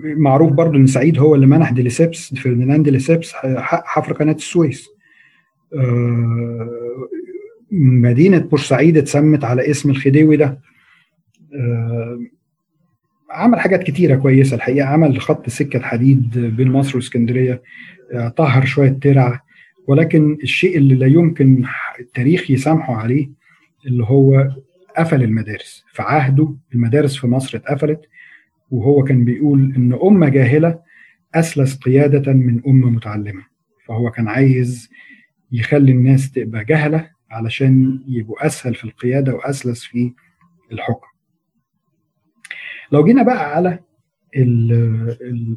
معروف 0.03 0.51
برضو 0.51 0.77
إن 0.77 0.87
سعيد 0.87 1.19
هو 1.19 1.35
اللي 1.35 1.45
منح 1.45 1.71
ديليسيبس 1.71 2.35
فرديناند 2.35 2.85
ديليسيبس 2.85 3.33
حفر 3.33 4.13
قناة 4.13 4.33
السويس. 4.33 4.89
مدينة 7.71 8.37
بورسعيد 8.37 8.97
اتسمت 8.97 9.43
على 9.43 9.71
اسم 9.71 9.89
الخديوي 9.89 10.37
ده. 10.37 10.59
عمل 13.31 13.59
حاجات 13.59 13.83
كتيرة 13.83 14.15
كويسة 14.15 14.55
الحقيقة 14.55 14.87
عمل 14.87 15.21
خط 15.21 15.49
سكة 15.49 15.79
حديد 15.79 16.37
بين 16.37 16.71
مصر 16.71 16.97
وإسكندرية 16.97 17.61
طهر 18.37 18.65
شوية 18.65 18.89
ترع. 19.01 19.43
ولكن 19.87 20.37
الشيء 20.43 20.77
اللي 20.77 20.95
لا 20.95 21.07
يمكن 21.07 21.65
التاريخ 21.99 22.51
يسامحه 22.51 22.95
عليه 22.95 23.29
اللي 23.85 24.03
هو 24.03 24.49
قفل 24.97 25.23
المدارس. 25.23 25.85
في 25.93 26.01
عهده 26.01 26.55
المدارس 26.73 27.17
في 27.17 27.27
مصر 27.27 27.57
اتقفلت 27.57 28.01
وهو 28.71 29.03
كان 29.03 29.25
بيقول 29.25 29.73
إن 29.75 29.93
أمة 30.03 30.29
جاهلة 30.29 30.79
اسلس 31.35 31.77
قيادة 31.77 32.33
من 32.33 32.61
أمة 32.67 32.89
متعلمة. 32.89 33.43
فهو 33.85 34.11
كان 34.11 34.27
عايز 34.27 34.89
يخلي 35.51 35.91
الناس 35.91 36.31
تبقى 36.31 36.65
جهلة 36.65 37.09
علشان 37.31 38.03
يبقوا 38.07 38.45
أسهل 38.45 38.75
في 38.75 38.83
القيادة 38.83 39.35
واسلس 39.35 39.83
في 39.83 40.13
الحكم. 40.71 41.07
لو 42.91 43.05
جينا 43.05 43.23
بقى 43.23 43.55
على 43.55 43.79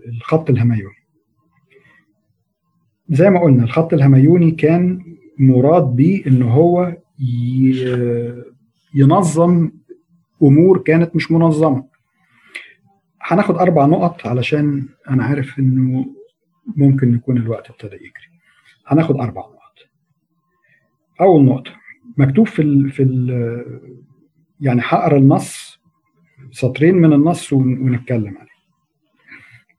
الخط 0.09 0.51
الهميوني 0.51 0.97
زي 3.09 3.30
ما 3.30 3.40
قلنا 3.40 3.64
الخط 3.64 3.92
الهميوني 3.94 4.50
كان 4.50 5.02
مراد 5.38 5.84
بيه 5.96 6.26
إن 6.26 6.42
هو 6.42 6.96
ينظم 8.94 9.70
أمور 10.42 10.78
كانت 10.78 11.16
مش 11.16 11.32
منظمة. 11.32 11.86
هناخد 13.22 13.57
أربع 13.57 13.86
نقط 13.86 14.26
علشان 14.26 14.88
أنا 15.11 15.24
عارف 15.24 15.59
إنه 15.59 16.07
ممكن 16.76 17.14
يكون 17.14 17.36
الوقت 17.36 17.70
ابتدى 17.70 17.94
يجري. 17.94 18.40
هناخد 18.86 19.16
أربع 19.16 19.40
نقط. 19.40 19.57
أول 21.20 21.44
نقطة 21.44 21.70
مكتوب 22.18 22.46
في 22.46 22.62
ال 22.62 22.90
في 22.90 23.02
ال 23.02 23.90
يعني 24.61 24.80
هقرأ 24.84 25.18
النص 25.18 25.78
سطرين 26.50 26.94
من 26.94 27.12
النص 27.12 27.52
ونتكلم 27.52 28.38
عليه. 28.38 28.55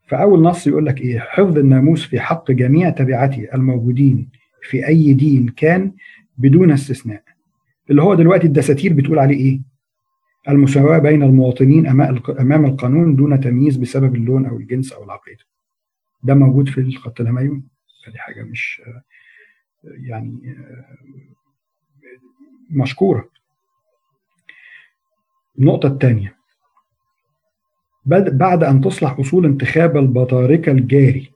فأول 0.08 0.42
نص 0.42 0.66
يقول 0.66 0.86
لك 0.86 1.00
إيه؟ 1.00 1.18
حفظ 1.18 1.58
الناموس 1.58 2.06
في 2.06 2.20
حق 2.20 2.50
جميع 2.50 2.90
تبعته 2.90 3.48
الموجودين 3.54 4.30
في 4.62 4.86
أي 4.86 5.12
دين 5.14 5.48
كان 5.48 5.92
بدون 6.38 6.70
استثناء. 6.70 7.22
اللي 7.90 8.02
هو 8.02 8.14
دلوقتي 8.14 8.46
الدساتير 8.46 8.92
بتقول 8.92 9.18
عليه 9.18 9.36
إيه؟ 9.36 9.60
المساواة 10.48 10.98
بين 10.98 11.22
المواطنين 11.22 11.86
أمام 12.40 12.64
القانون 12.64 13.16
دون 13.16 13.40
تمييز 13.40 13.76
بسبب 13.76 14.14
اللون 14.14 14.46
أو 14.46 14.56
الجنس 14.56 14.92
أو 14.92 15.04
العقيدة. 15.04 15.44
ده 16.22 16.34
موجود 16.34 16.68
في 16.68 16.80
الخط 16.80 17.20
الهميوني 17.20 17.62
فدي 18.06 18.18
حاجة 18.18 18.42
مش 18.42 18.82
يعني 19.84 20.56
مشكورة. 22.70 23.28
النقطة 25.58 25.86
الثانية. 25.86 26.37
بعد 28.08 28.64
أن 28.64 28.80
تصلح 28.80 29.18
أصول 29.18 29.44
انتخاب 29.46 29.96
البطاركة 29.96 30.72
الجاري 30.72 31.30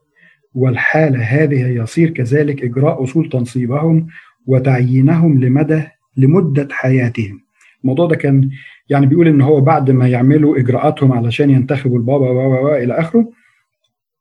والحالة 0.55 1.19
هذه 1.23 1.67
يصير 1.67 2.11
كذلك 2.11 2.65
إجراء 2.65 3.05
أصول 3.05 3.29
تنصيبهم 3.29 4.07
وتعيينهم 4.47 5.45
لمدى 5.45 5.83
لمدة 6.17 6.69
حياتهم. 6.71 7.41
الموضوع 7.83 8.07
ده 8.07 8.17
كان 8.17 8.51
يعني 8.89 9.07
بيقول 9.07 9.29
إن 9.29 9.41
هو 9.41 9.61
بعد 9.61 9.91
ما 9.91 10.09
يعملوا 10.09 10.59
إجراءاتهم 10.59 11.13
علشان 11.13 11.51
ينتخبوا 11.51 11.99
البابا 11.99 12.31
و 12.31 12.75
إلى 12.75 12.95
آخره 13.01 13.31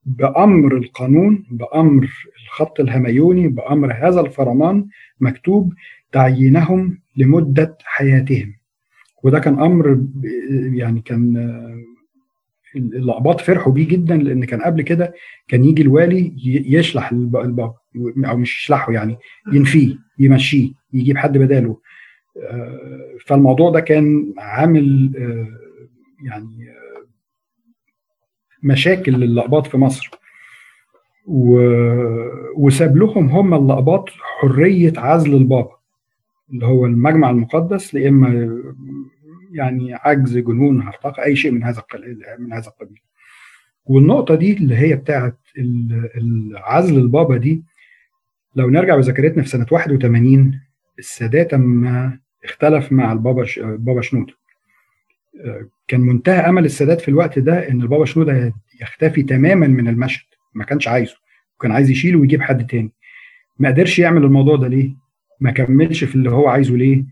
بأمر 0.06 0.78
القانون 0.78 1.44
بأمر 1.52 2.10
الخط 2.44 2.80
الهميوني 2.80 3.48
بأمر 3.48 3.94
هذا 3.94 4.22
الفرمان 4.22 4.86
مكتوب 5.20 5.74
تعيينهم 6.12 6.98
لمدة 7.18 7.78
حياتهم. 7.84 8.54
وده 9.24 9.40
كان 9.40 9.60
أمر 9.60 10.02
يعني 10.74 11.02
كان 11.02 11.52
الاقباط 12.76 13.42
فرحوا 13.42 13.74
بيه 13.74 13.88
جدا 13.88 14.18
لأن 14.18 14.46
كان 14.46 14.62
قبل 14.62 14.82
كده 14.82 15.14
كان 15.48 15.64
يجي 15.64 15.82
الوالي 15.82 16.34
يشلح 16.68 17.12
البابا 17.12 17.74
أو 18.26 18.38
مش 18.38 18.64
يشلحه 18.64 18.92
يعني 18.94 19.18
ينفيه 19.54 19.98
يمشيه 20.20 20.72
يجيب 20.94 21.18
حد 21.18 21.38
بداله. 21.38 21.78
فالموضوع 23.26 23.70
ده 23.70 23.80
كان 23.80 24.34
عامل 24.38 25.12
يعني 26.26 26.68
مشاكل 28.64 29.12
للأقباط 29.12 29.68
في 29.68 29.78
مصر. 29.78 30.10
وساب 32.56 32.98
لهم 32.98 33.30
هم 33.30 33.54
الأقباط 33.54 34.10
حرية 34.10 34.94
عزل 34.98 35.34
البابا 35.36 35.76
اللي 36.54 36.66
هو 36.66 36.86
المجمع 36.86 37.30
المقدس 37.30 37.96
لإما 37.96 38.62
يعني 39.52 39.94
عجز 39.94 40.38
جنون 40.38 40.82
هرطقة 40.82 41.24
أي 41.24 41.36
شيء 41.36 41.52
من 41.52 41.64
هذا 41.64 41.84
من 42.40 42.54
هذا 42.54 42.68
القبيل. 42.68 43.02
والنقطة 43.86 44.36
دي 44.36 44.54
اللي 44.58 44.78
هي 44.78 44.96
بتاعت 44.96 45.38
عزل 46.56 46.98
البابا 46.98 47.38
دي 47.38 47.64
لو 48.56 48.70
نرجع 48.70 48.96
بذاكرتنا 48.96 49.44
في 49.44 49.50
سنة 49.50 49.66
81 49.72 50.62
السادات 51.00 51.54
أما 51.54 52.20
اختلف 52.44 52.92
مع 52.92 53.12
البابا 53.12 53.46
البابا 53.58 54.02
شنودة 54.02 54.34
كان 55.88 56.02
منتهى 56.02 56.40
أمل 56.50 56.66
السادات 56.66 57.02
في 57.02 57.08
الوقت 57.10 57.40
ده 57.40 57.70
إن 57.70 57.82
البابا 57.82 58.06
شنودة 58.06 58.54
يختفي 58.82 59.24
تماما 59.24 59.68
من 59.68 59.88
المشهد. 59.88 60.26
ما 60.54 60.64
كانش 60.64 60.88
عايزه. 60.88 61.16
وكان 61.56 61.72
عايز 61.72 61.90
يشيله 61.90 62.20
ويجيب 62.20 62.42
حد 62.42 62.68
تاني. 62.68 62.92
ما 63.60 63.70
قدرش 63.70 64.00
يعمل 64.00 64.24
الموضوع 64.24 64.56
ده 64.56 64.68
ليه؟ 64.68 64.96
ما 65.40 65.52
كملش 65.52 66.04
في 66.04 66.16
اللي 66.16 66.32
هو 66.32 66.48
عايزه 66.48 66.76
ليه؟ 66.76 67.04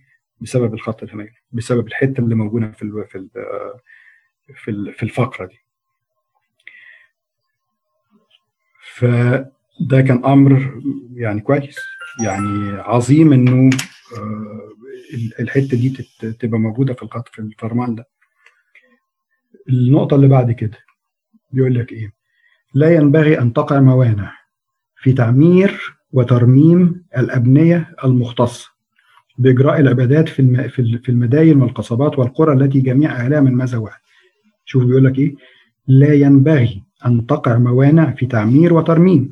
بسبب 0.41 0.73
الخط 0.73 1.03
الهميني 1.03 1.33
بسبب 1.51 1.87
الحتة 1.87 2.21
اللي 2.21 2.35
موجودة 2.35 2.71
في 2.71 2.83
ال 2.83 3.05
في 3.07 3.17
ال 3.17 3.29
في, 4.55 4.71
ال 4.71 4.93
في 4.93 5.03
الفقرة 5.03 5.45
دي. 5.45 5.59
فده 8.95 10.01
كان 10.01 10.25
أمر 10.25 10.81
يعني 11.13 11.41
كويس 11.41 11.77
يعني 12.23 12.71
عظيم 12.81 13.33
إنه 13.33 13.69
الحتة 15.39 15.77
دي 15.77 15.89
تبقى 16.39 16.59
موجودة 16.59 16.93
في 16.93 17.03
الخط 17.03 17.27
في 17.27 17.39
الفرمان 17.39 17.95
ده. 17.95 18.07
النقطة 19.69 20.15
اللي 20.15 20.27
بعد 20.27 20.51
كده 20.51 20.77
بيقول 21.51 21.75
لك 21.75 21.91
إيه؟ 21.91 22.13
لا 22.73 22.93
ينبغي 22.95 23.39
أن 23.39 23.53
تقع 23.53 23.79
موانع 23.79 24.33
في 24.97 25.13
تعمير 25.13 25.97
وترميم 26.11 27.05
الأبنية 27.17 27.95
المختصة. 28.03 28.69
بإجراء 29.39 29.79
العبادات 29.79 30.29
في 30.29 30.69
في 31.03 31.09
المداين 31.09 31.61
والقصبات 31.61 32.19
والقرى 32.19 32.53
التي 32.53 32.81
جميع 32.81 33.11
اهلها 33.11 33.39
من 33.39 33.53
مذهب 33.53 33.81
واحد 33.81 33.99
شوف 34.65 34.83
بيقول 34.83 35.05
لك 35.05 35.19
إيه؟ 35.19 35.35
لا 35.87 36.13
ينبغي 36.13 36.83
أن 37.05 37.25
تقع 37.25 37.57
موانع 37.57 38.11
في 38.11 38.25
تعمير 38.25 38.73
وترميم? 38.73 39.29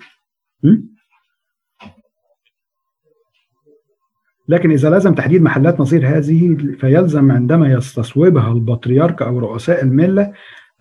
لكن 4.50 4.72
إذا 4.72 4.90
لازم 4.90 5.16
تحديد 5.16 5.42
محلات 5.42 5.80
نظير 5.80 6.08
هذه 6.18 6.58
فيلزم 6.80 7.32
عندما 7.32 7.72
يستصوبها 7.74 8.52
البطريرك 8.52 9.22
أو 9.22 9.40
رؤساء 9.40 9.84
الملة 9.84 10.34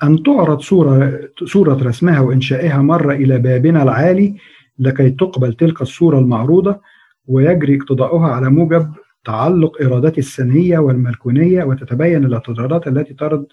أن 0.03 0.23
تعرض 0.23 0.61
صورة, 0.61 1.21
صورة 1.45 1.83
رسمها 1.83 2.21
وإنشائها 2.21 2.83
مرة 2.83 3.15
إلى 3.15 3.39
بابنا 3.39 3.83
العالي 3.83 4.37
لكي 4.79 5.11
تقبل 5.11 5.53
تلك 5.53 5.83
الصورة 5.83 6.19
المعروضة 6.19 6.81
ويجري 7.27 7.77
اقتضاؤها 7.77 8.29
على 8.29 8.51
موجب 8.51 8.93
تعلق 9.27 9.83
إرادات 9.83 10.19
السنية 10.19 10.79
والملكونية 10.79 11.65
وتتبين 11.65 12.25
الاعتراضات 12.25 12.89
التي 12.89 13.15
ترد 13.15 13.47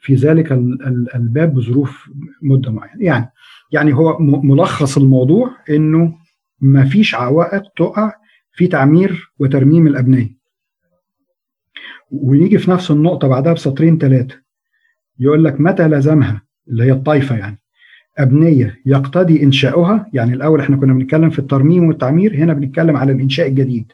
في 0.00 0.14
ذلك 0.14 0.52
الباب 1.14 1.54
بظروف 1.54 2.10
مدة 2.42 2.70
معينة. 2.70 3.04
يعني 3.04 3.32
يعني 3.72 3.94
هو 3.94 4.18
ملخص 4.20 4.96
الموضوع 4.98 5.50
إنه 5.70 6.14
ما 6.60 6.84
فيش 6.84 7.14
عوائق 7.14 7.62
تقع 7.76 8.12
في 8.52 8.66
تعمير 8.66 9.32
وترميم 9.38 9.86
الأبنية. 9.86 10.36
ونيجي 12.10 12.58
في 12.58 12.70
نفس 12.70 12.90
النقطة 12.90 13.28
بعدها 13.28 13.52
بسطرين 13.52 13.98
ثلاثة 13.98 14.34
يقول 15.18 15.44
لك 15.44 15.60
متى 15.60 15.88
لزمها؟ 15.88 16.42
اللي 16.68 16.84
هي 16.84 16.92
الطائفة 16.92 17.36
يعني. 17.36 17.58
أبنية 18.18 18.78
يقتضي 18.86 19.42
إنشاؤها. 19.42 20.06
يعني 20.12 20.34
الأول 20.34 20.60
إحنا 20.60 20.76
كنا 20.76 20.92
بنتكلم 20.92 21.30
في 21.30 21.38
الترميم 21.38 21.84
والتعمير 21.84 22.34
هنا 22.34 22.52
بنتكلم 22.52 22.96
على 22.96 23.12
الإنشاء 23.12 23.48
الجديد. 23.48 23.92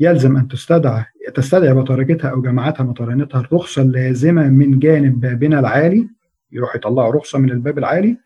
يلزم 0.00 0.36
أن 0.36 0.48
تستدعى 0.48 1.04
تستدعي 1.34 1.74
بطارجتها 1.74 2.30
أو 2.30 2.42
جماعتها 2.42 2.84
مطارنتها 2.84 3.40
الرخصة 3.40 3.82
اللازمة 3.82 4.48
من 4.48 4.78
جانب 4.78 5.20
بابنا 5.20 5.60
العالي 5.60 6.08
يروح 6.52 6.76
يطلعوا 6.76 7.12
رخصة 7.12 7.38
من 7.38 7.50
الباب 7.50 7.78
العالي 7.78 8.16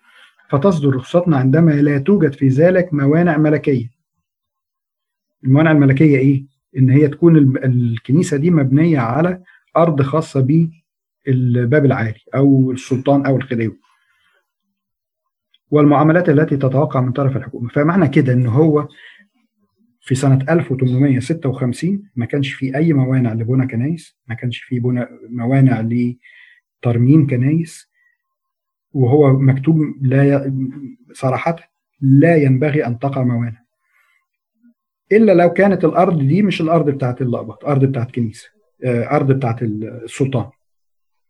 فتصدر 0.50 0.96
رخصتنا 0.96 1.36
عندما 1.36 1.70
لا 1.70 1.98
توجد 1.98 2.32
في 2.32 2.48
ذلك 2.48 2.94
موانع 2.94 3.36
ملكية. 3.36 3.90
الموانع 5.44 5.70
الملكية 5.70 6.18
إيه؟ 6.18 6.44
إن 6.78 6.90
هي 6.90 7.08
تكون 7.08 7.36
الكنيسة 7.64 8.36
دي 8.36 8.50
مبنية 8.50 8.98
على 8.98 9.42
أرض 9.76 10.02
خاصة 10.02 10.40
بالباب 11.26 11.84
العالي 11.84 12.20
أو 12.34 12.72
السلطان 12.72 13.26
أو 13.26 13.36
الخديوي. 13.36 13.78
والمعاملات 15.70 16.28
التي 16.28 16.56
تتوقع 16.56 17.00
من 17.00 17.12
طرف 17.12 17.36
الحكومة. 17.36 17.68
فمعنى 17.68 18.08
كده 18.08 18.32
إن 18.32 18.46
هو 18.46 18.88
في 20.02 20.14
سنة 20.14 20.44
1856 20.50 22.02
ما 22.16 22.26
كانش 22.26 22.52
في 22.52 22.76
أي 22.76 22.92
موانع 22.92 23.32
لبنى 23.32 23.66
كنايس 23.66 24.16
ما 24.26 24.34
كانش 24.34 24.58
في 24.58 24.78
بنى 24.78 25.06
موانع 25.30 25.80
لترميم 25.80 27.26
كنايس 27.26 27.90
وهو 28.92 29.32
مكتوب 29.32 29.76
لا 30.02 30.24
ي... 30.24 30.52
صراحة 31.12 31.56
لا 32.00 32.36
ينبغي 32.36 32.86
أن 32.86 32.98
تقع 32.98 33.22
موانع. 33.22 33.62
إلا 35.12 35.32
لو 35.32 35.52
كانت 35.52 35.84
الأرض 35.84 36.18
دي 36.18 36.42
مش 36.42 36.60
الأرض 36.60 36.90
بتاعت 36.90 37.22
اللقبط 37.22 37.64
أرض 37.64 37.84
بتاعت 37.84 38.10
كنيسة 38.10 38.48
آه، 38.84 39.10
أرض 39.10 39.32
بتاعت 39.32 39.62
السلطان. 39.62 40.50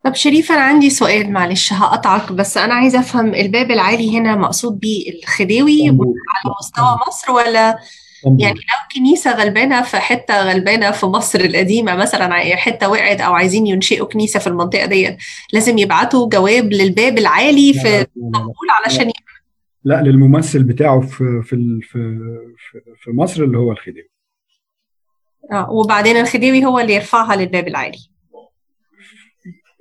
طب 0.04 0.14
شريف 0.14 0.52
أنا 0.52 0.60
عندي 0.60 0.90
سؤال 0.90 1.32
معلش 1.32 1.72
هقطعك 1.72 2.32
بس 2.32 2.58
أنا 2.58 2.74
عايزة 2.74 3.00
أفهم 3.00 3.34
الباب 3.34 3.70
العالي 3.70 4.18
هنا 4.18 4.36
مقصود 4.36 4.80
بيه 4.80 5.12
الخديوي 5.18 5.88
على 5.88 6.54
مستوى 6.60 6.98
مصر 7.08 7.32
ولا 7.32 7.78
يعني 8.24 8.54
لو 8.54 8.88
كنيسة 8.94 9.34
غلبانة 9.34 9.82
في 9.82 9.96
حتة 9.96 10.42
غلبانة 10.42 10.90
في 10.90 11.06
مصر 11.06 11.40
القديمة 11.40 11.96
مثلا 11.96 12.56
حتة 12.56 12.88
وقعت 12.88 13.20
أو 13.20 13.32
عايزين 13.32 13.66
ينشئوا 13.66 14.06
كنيسة 14.06 14.40
في 14.40 14.46
المنطقة 14.46 14.86
ديت 14.86 15.16
لازم 15.52 15.78
يبعتوا 15.78 16.28
جواب 16.28 16.72
للباب 16.72 17.18
العالي 17.18 17.72
في 17.72 17.88
اسطنبول 17.88 18.68
علشان 18.84 19.12
لا. 19.84 20.02
للممثل 20.02 20.62
بتاعه 20.62 21.00
في 21.00 21.42
في 21.44 21.80
في 21.82 22.18
في 22.96 23.10
مصر 23.10 23.42
اللي 23.42 23.58
هو 23.58 23.72
الخديوي. 23.72 24.08
آه 25.52 25.70
وبعدين 25.70 26.16
الخديوي 26.16 26.64
هو 26.64 26.78
اللي 26.78 26.94
يرفعها 26.94 27.36
للباب 27.36 27.68
العالي. 27.68 27.98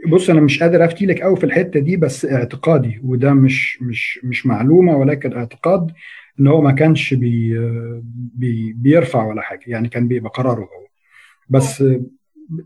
بص 0.07 0.29
أنا 0.29 0.41
مش 0.41 0.63
قادر 0.63 0.85
أفتي 0.85 1.05
لك 1.05 1.21
قوي 1.21 1.35
في 1.35 1.43
الحتة 1.43 1.79
دي 1.79 1.97
بس 1.97 2.25
اعتقادي 2.25 3.01
وده 3.03 3.33
مش 3.33 3.81
مش 3.81 4.19
مش 4.23 4.45
معلومة 4.45 4.97
ولكن 4.97 5.33
اعتقاد 5.33 5.91
إن 6.41 6.47
هو 6.47 6.61
ما 6.61 6.71
كانش 6.71 7.13
بي 7.13 7.57
بي 8.35 8.73
بيرفع 8.73 9.23
ولا 9.25 9.41
حاجة 9.41 9.61
يعني 9.67 9.89
كان 9.89 10.07
بيبقى 10.07 10.31
قراره 10.35 10.61
هو. 10.63 10.87
بس 11.49 11.83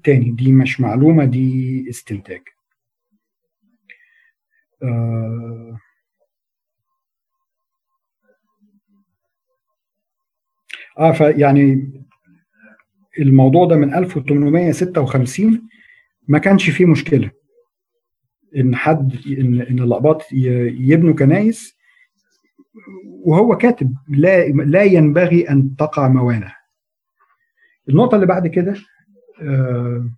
تاني 0.04 0.32
دي 0.32 0.52
مش 0.52 0.82
معلومة 0.82 1.26
دي 1.26 1.86
استنتاج. 1.90 2.42
آه 4.84 5.78
آه 11.00 11.12
فيعني 11.12 11.92
الموضوع 13.20 13.66
ده 13.66 13.76
من 13.76 13.94
1856 13.94 15.70
ما 16.28 16.40
كانش 16.40 16.70
فيه 16.70 16.86
مشكلة. 16.86 17.32
إن 18.58 18.76
حد 18.76 19.16
إن 19.28 19.62
إن 19.62 19.80
الاقباط 19.80 20.22
يبنوا 20.32 21.14
كنايس 21.14 21.75
وهو 23.26 23.58
كاتب 23.58 23.96
لا 24.10 24.48
لا 24.48 24.84
ينبغي 24.84 25.50
أن 25.50 25.76
تقع 25.76 26.08
موانع. 26.08 26.56
النقطة 27.90 28.16
اللي 28.16 28.26
بعد 28.26 28.48
كده 28.48 28.76
آه 29.42 30.10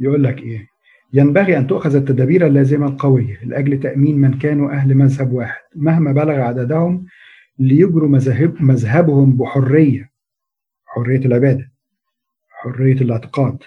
يقول 0.00 0.24
لك 0.24 0.38
إيه؟ 0.38 0.66
ينبغي 1.12 1.58
أن 1.58 1.66
تؤخذ 1.66 1.94
التدابير 1.94 2.46
اللازمة 2.46 2.86
القوية 2.86 3.44
لأجل 3.44 3.80
تأمين 3.80 4.18
من 4.18 4.38
كانوا 4.38 4.72
أهل 4.72 4.94
مذهب 4.94 5.32
واحد. 5.32 5.62
مهما 5.76 6.12
بلغ 6.12 6.40
عددهم 6.40 7.06
ليجروا 7.58 8.08
مذهب 8.08 8.62
مذهبهم 8.62 9.36
بحرية 9.36 10.10
حرية 10.86 11.18
العبادة 11.26 11.72
حرية 12.50 13.00
الاعتقاد. 13.00 13.58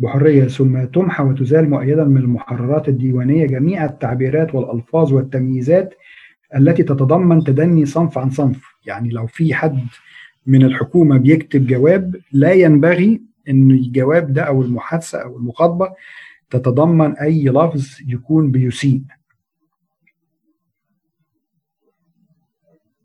بحرية 0.00 0.44
ثم 0.44 0.84
تمحى 0.84 1.24
وتزال 1.24 1.70
مؤيدا 1.70 2.04
من 2.04 2.16
المحررات 2.16 2.88
الديوانية 2.88 3.46
جميع 3.46 3.84
التعبيرات 3.84 4.54
والألفاظ 4.54 5.12
والتمييزات 5.12 5.94
التي 6.56 6.82
تتضمن 6.82 7.44
تدني 7.44 7.86
صنف 7.86 8.18
عن 8.18 8.30
صنف. 8.30 8.62
يعني 8.86 9.10
لو 9.10 9.26
في 9.26 9.54
حد 9.54 9.78
من 10.46 10.64
الحكومة 10.64 11.18
بيكتب 11.18 11.66
جواب 11.66 12.16
لا 12.32 12.52
ينبغي 12.52 13.22
أن 13.48 13.70
الجواب 13.70 14.32
ده 14.32 14.42
أو 14.42 14.62
المحادثة 14.62 15.22
أو 15.22 15.36
المخاطبة 15.36 15.88
تتضمن 16.50 17.16
أي 17.16 17.44
لفظ 17.44 17.88
يكون 18.08 18.50
بيسيء. 18.50 19.02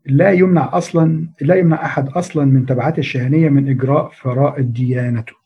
لا 0.06 0.32
يمنع 0.32 0.70
أصلا 0.72 1.28
لا 1.40 1.54
يمنع 1.54 1.84
أحد 1.84 2.08
أصلا 2.08 2.44
من 2.44 2.66
تبعات 2.66 2.98
الشهنية 2.98 3.48
من 3.48 3.68
إجراء 3.68 4.10
فرائض 4.10 4.72
ديانته. 4.72 5.45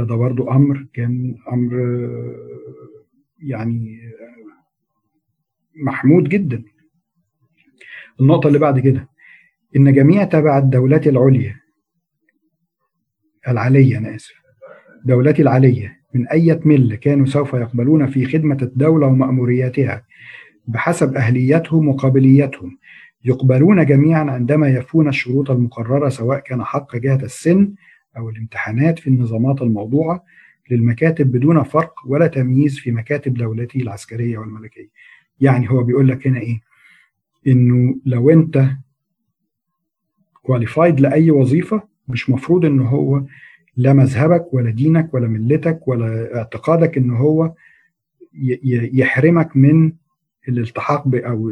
فده 0.00 0.14
برضو 0.14 0.50
أمر 0.50 0.86
كان 0.92 1.36
أمر 1.52 1.72
يعني 3.42 3.98
محمود 5.84 6.28
جدا. 6.28 6.62
النقطة 8.20 8.46
اللي 8.46 8.58
بعد 8.58 8.78
كده 8.78 9.08
إن 9.76 9.92
جميع 9.92 10.24
تبع 10.24 10.58
الدولات 10.58 11.06
العليا 11.06 11.56
العليه 13.48 13.98
أنا 13.98 14.14
آسف 14.14 14.34
دولتي 15.04 15.42
العليه 15.42 16.00
من 16.14 16.28
أي 16.28 16.60
ملة 16.64 16.96
كانوا 16.96 17.26
سوف 17.26 17.54
يقبلون 17.54 18.06
في 18.06 18.26
خدمة 18.26 18.58
الدولة 18.62 19.06
ومأمورياتها 19.06 20.04
بحسب 20.68 21.14
أهليتهم 21.16 21.88
وقابليتهم 21.88 22.78
يقبلون 23.24 23.86
جميعا 23.86 24.30
عندما 24.30 24.68
يفون 24.68 25.08
الشروط 25.08 25.50
المقررة 25.50 26.08
سواء 26.08 26.38
كان 26.38 26.64
حق 26.64 26.96
جهة 26.96 27.22
السن 27.22 27.74
أو 28.16 28.28
الامتحانات 28.30 28.98
في 28.98 29.06
النظامات 29.06 29.62
الموضوعة 29.62 30.24
للمكاتب 30.70 31.32
بدون 31.32 31.62
فرق 31.62 31.94
ولا 32.06 32.26
تمييز 32.26 32.78
في 32.78 32.92
مكاتب 32.92 33.34
دولتي 33.34 33.82
العسكرية 33.82 34.38
والملكية. 34.38 34.88
يعني 35.40 35.70
هو 35.70 35.82
بيقول 35.82 36.08
لك 36.08 36.26
هنا 36.26 36.40
إيه؟ 36.40 36.60
إنه 37.46 37.96
لو 38.06 38.30
أنت 38.30 38.70
كواليفايد 40.42 41.00
لأي 41.00 41.30
وظيفة 41.30 41.82
مش 42.08 42.30
مفروض 42.30 42.64
إن 42.64 42.80
هو 42.80 43.22
لا 43.76 43.92
مذهبك 43.92 44.54
ولا 44.54 44.70
دينك 44.70 45.14
ولا 45.14 45.28
ملتك 45.28 45.88
ولا 45.88 46.36
اعتقادك 46.36 46.96
إن 46.96 47.10
هو 47.10 47.54
يحرمك 48.92 49.56
من 49.56 49.92
الالتحاق 50.48 51.04
أو 51.14 51.50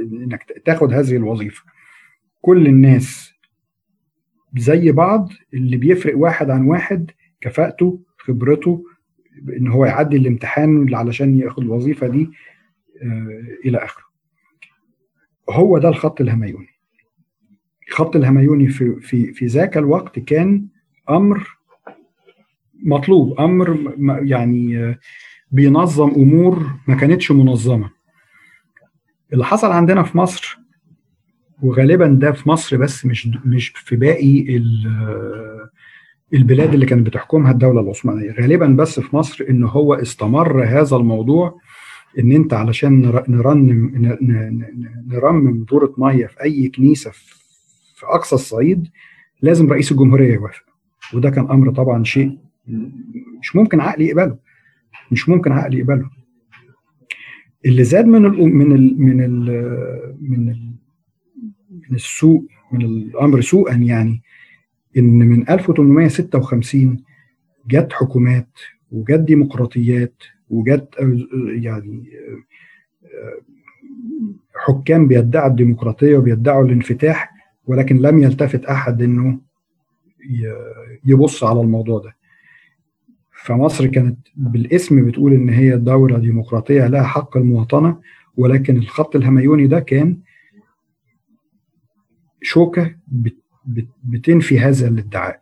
إنك 0.00 0.62
تاخد 0.64 0.92
هذه 0.92 1.16
الوظيفة. 1.16 1.62
كل 2.40 2.66
الناس 2.66 3.33
زي 4.56 4.92
بعض 4.92 5.28
اللي 5.54 5.76
بيفرق 5.76 6.18
واحد 6.18 6.50
عن 6.50 6.66
واحد 6.66 7.10
كفاءته 7.40 8.00
خبرته 8.18 8.84
إن 9.56 9.68
هو 9.68 9.84
يعدي 9.86 10.16
الامتحان 10.16 10.94
علشان 10.94 11.38
ياخد 11.38 11.62
الوظيفة 11.62 12.06
دي 12.06 12.30
آه 13.02 13.40
إلى 13.64 13.78
آخره. 13.78 14.04
هو 15.50 15.78
ده 15.78 15.88
الخط 15.88 16.20
الهميوني. 16.20 16.68
الخط 17.88 18.16
الهميوني 18.16 18.68
في 18.68 19.00
في 19.00 19.32
في 19.32 19.46
ذاك 19.46 19.76
الوقت 19.76 20.18
كان 20.18 20.66
أمر 21.10 21.48
مطلوب 22.74 23.40
أمر 23.40 23.94
يعني 24.22 24.78
آه 24.78 24.98
بينظم 25.50 26.08
أمور 26.10 26.70
ما 26.88 26.94
كانتش 26.94 27.30
منظمة. 27.32 27.90
اللي 29.32 29.44
حصل 29.44 29.72
عندنا 29.72 30.02
في 30.02 30.18
مصر 30.18 30.53
وغالبا 31.64 32.06
ده 32.06 32.32
في 32.32 32.48
مصر 32.48 32.76
بس 32.76 33.06
مش 33.06 33.28
مش 33.44 33.68
في 33.68 33.96
باقي 33.96 34.62
البلاد 36.34 36.74
اللي 36.74 36.86
كانت 36.86 37.06
بتحكمها 37.06 37.52
الدولة 37.52 37.80
العثمانية. 37.80 38.32
غالبا 38.32 38.66
بس 38.66 39.00
في 39.00 39.16
مصر 39.16 39.44
إن 39.50 39.64
هو 39.64 39.94
استمر 39.94 40.64
هذا 40.64 40.96
الموضوع 40.96 41.58
إن 42.18 42.32
أنت 42.32 42.54
علشان 42.54 43.00
نرنم 43.28 43.92
نرمم 45.06 45.64
دوره 45.64 45.94
مية 45.98 46.26
في 46.26 46.42
أي 46.42 46.68
كنيسة 46.68 47.10
في 47.96 48.06
أقصى 48.06 48.34
الصعيد 48.34 48.86
لازم 49.42 49.72
رئيس 49.72 49.92
الجمهورية 49.92 50.34
يوافق. 50.34 50.62
وده 51.14 51.30
كان 51.30 51.50
أمر 51.50 51.70
طبعا 51.70 52.04
شيء 52.04 52.38
مش 53.40 53.56
ممكن 53.56 53.80
عقل 53.80 54.02
يقبله. 54.02 54.36
مش 55.10 55.28
ممكن 55.28 55.52
عقل 55.52 55.74
يقبله. 55.74 56.10
اللي 57.66 57.84
زاد 57.84 58.06
من 58.06 58.26
ال 58.26 58.54
من 58.54 58.72
ال 58.72 59.00
من 59.00 59.20
ال 59.24 59.40
من 60.20 60.48
ال 60.50 60.73
من 61.90 61.96
السوء 61.96 62.44
من 62.72 62.82
الأمر 62.82 63.40
سوءا 63.40 63.74
يعني 63.74 64.22
إن 64.96 65.18
من 65.18 65.48
1856 65.50 67.04
جت 67.68 67.92
حكومات 67.92 68.48
وجت 68.92 69.20
ديمقراطيات 69.20 70.22
وجت 70.50 70.88
يعني 71.54 72.04
حكام 74.54 75.08
بيدعوا 75.08 75.50
الديمقراطية 75.50 76.16
وبيدعوا 76.18 76.64
الانفتاح 76.64 77.32
ولكن 77.66 77.96
لم 77.98 78.18
يلتفت 78.22 78.64
أحد 78.64 79.02
إنه 79.02 79.38
يبص 81.04 81.44
على 81.44 81.60
الموضوع 81.60 81.98
ده. 81.98 82.16
فمصر 83.44 83.86
كانت 83.86 84.18
بالاسم 84.36 85.06
بتقول 85.06 85.32
إن 85.32 85.48
هي 85.48 85.76
دولة 85.76 86.18
ديمقراطية 86.18 86.86
لها 86.86 87.02
حق 87.02 87.36
المواطنة 87.36 88.00
ولكن 88.36 88.76
الخط 88.76 89.16
الهميوني 89.16 89.66
ده 89.66 89.80
كان 89.80 90.18
شوكة 92.44 92.96
بتنفي 94.04 94.58
هذا 94.60 94.88
الادعاء. 94.88 95.40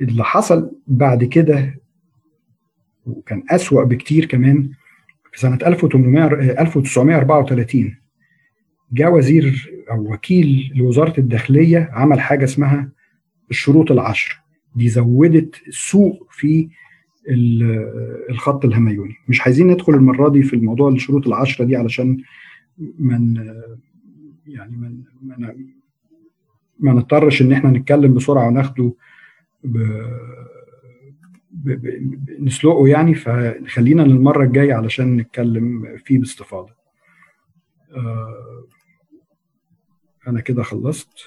اللي 0.00 0.24
حصل 0.24 0.70
بعد 0.86 1.24
كده 1.24 1.74
وكان 3.06 3.42
أسوأ 3.50 3.84
بكتير 3.84 4.24
كمان 4.24 4.70
في 5.32 5.40
سنة 5.40 5.58
1800 5.66 6.24
1934 6.62 7.96
جاء 8.92 9.12
وزير 9.14 9.70
أو 9.90 10.12
وكيل 10.12 10.72
لوزارة 10.74 11.20
الداخلية 11.20 11.88
عمل 11.92 12.20
حاجة 12.20 12.44
اسمها 12.44 12.88
الشروط 13.50 13.90
العشر. 13.92 14.40
دي 14.76 14.88
زودت 14.88 15.54
سوء 15.70 16.26
في 16.30 16.68
الخط 18.30 18.64
الهميوني 18.64 19.14
مش 19.28 19.40
عايزين 19.40 19.66
ندخل 19.66 19.94
المرة 19.94 20.28
دي 20.28 20.42
في 20.42 20.56
الموضوع 20.56 20.88
الشروط 20.90 21.26
العشرة 21.26 21.64
دي 21.64 21.76
علشان 21.76 22.18
من 22.98 23.34
يعني 24.48 24.76
من 24.76 25.02
من 25.22 25.66
ما 26.78 26.92
نضطرش 26.92 27.42
إن 27.42 27.52
إحنا 27.52 27.70
نتكلم 27.70 28.14
بسرعة 28.14 28.46
وناخده 28.48 28.92
ب... 29.64 29.78
ب... 31.50 31.70
ب... 31.70 32.40
نسلقه 32.40 32.88
يعني 32.88 33.14
فخلينا 33.14 34.02
للمرة 34.02 34.44
الجاية 34.44 34.74
علشان 34.74 35.16
نتكلم 35.16 35.96
فيه 36.04 36.18
باستفاضة. 36.18 36.74
آه 37.96 38.64
أنا 40.26 40.40
كده 40.40 40.62
خلصت 40.62 41.18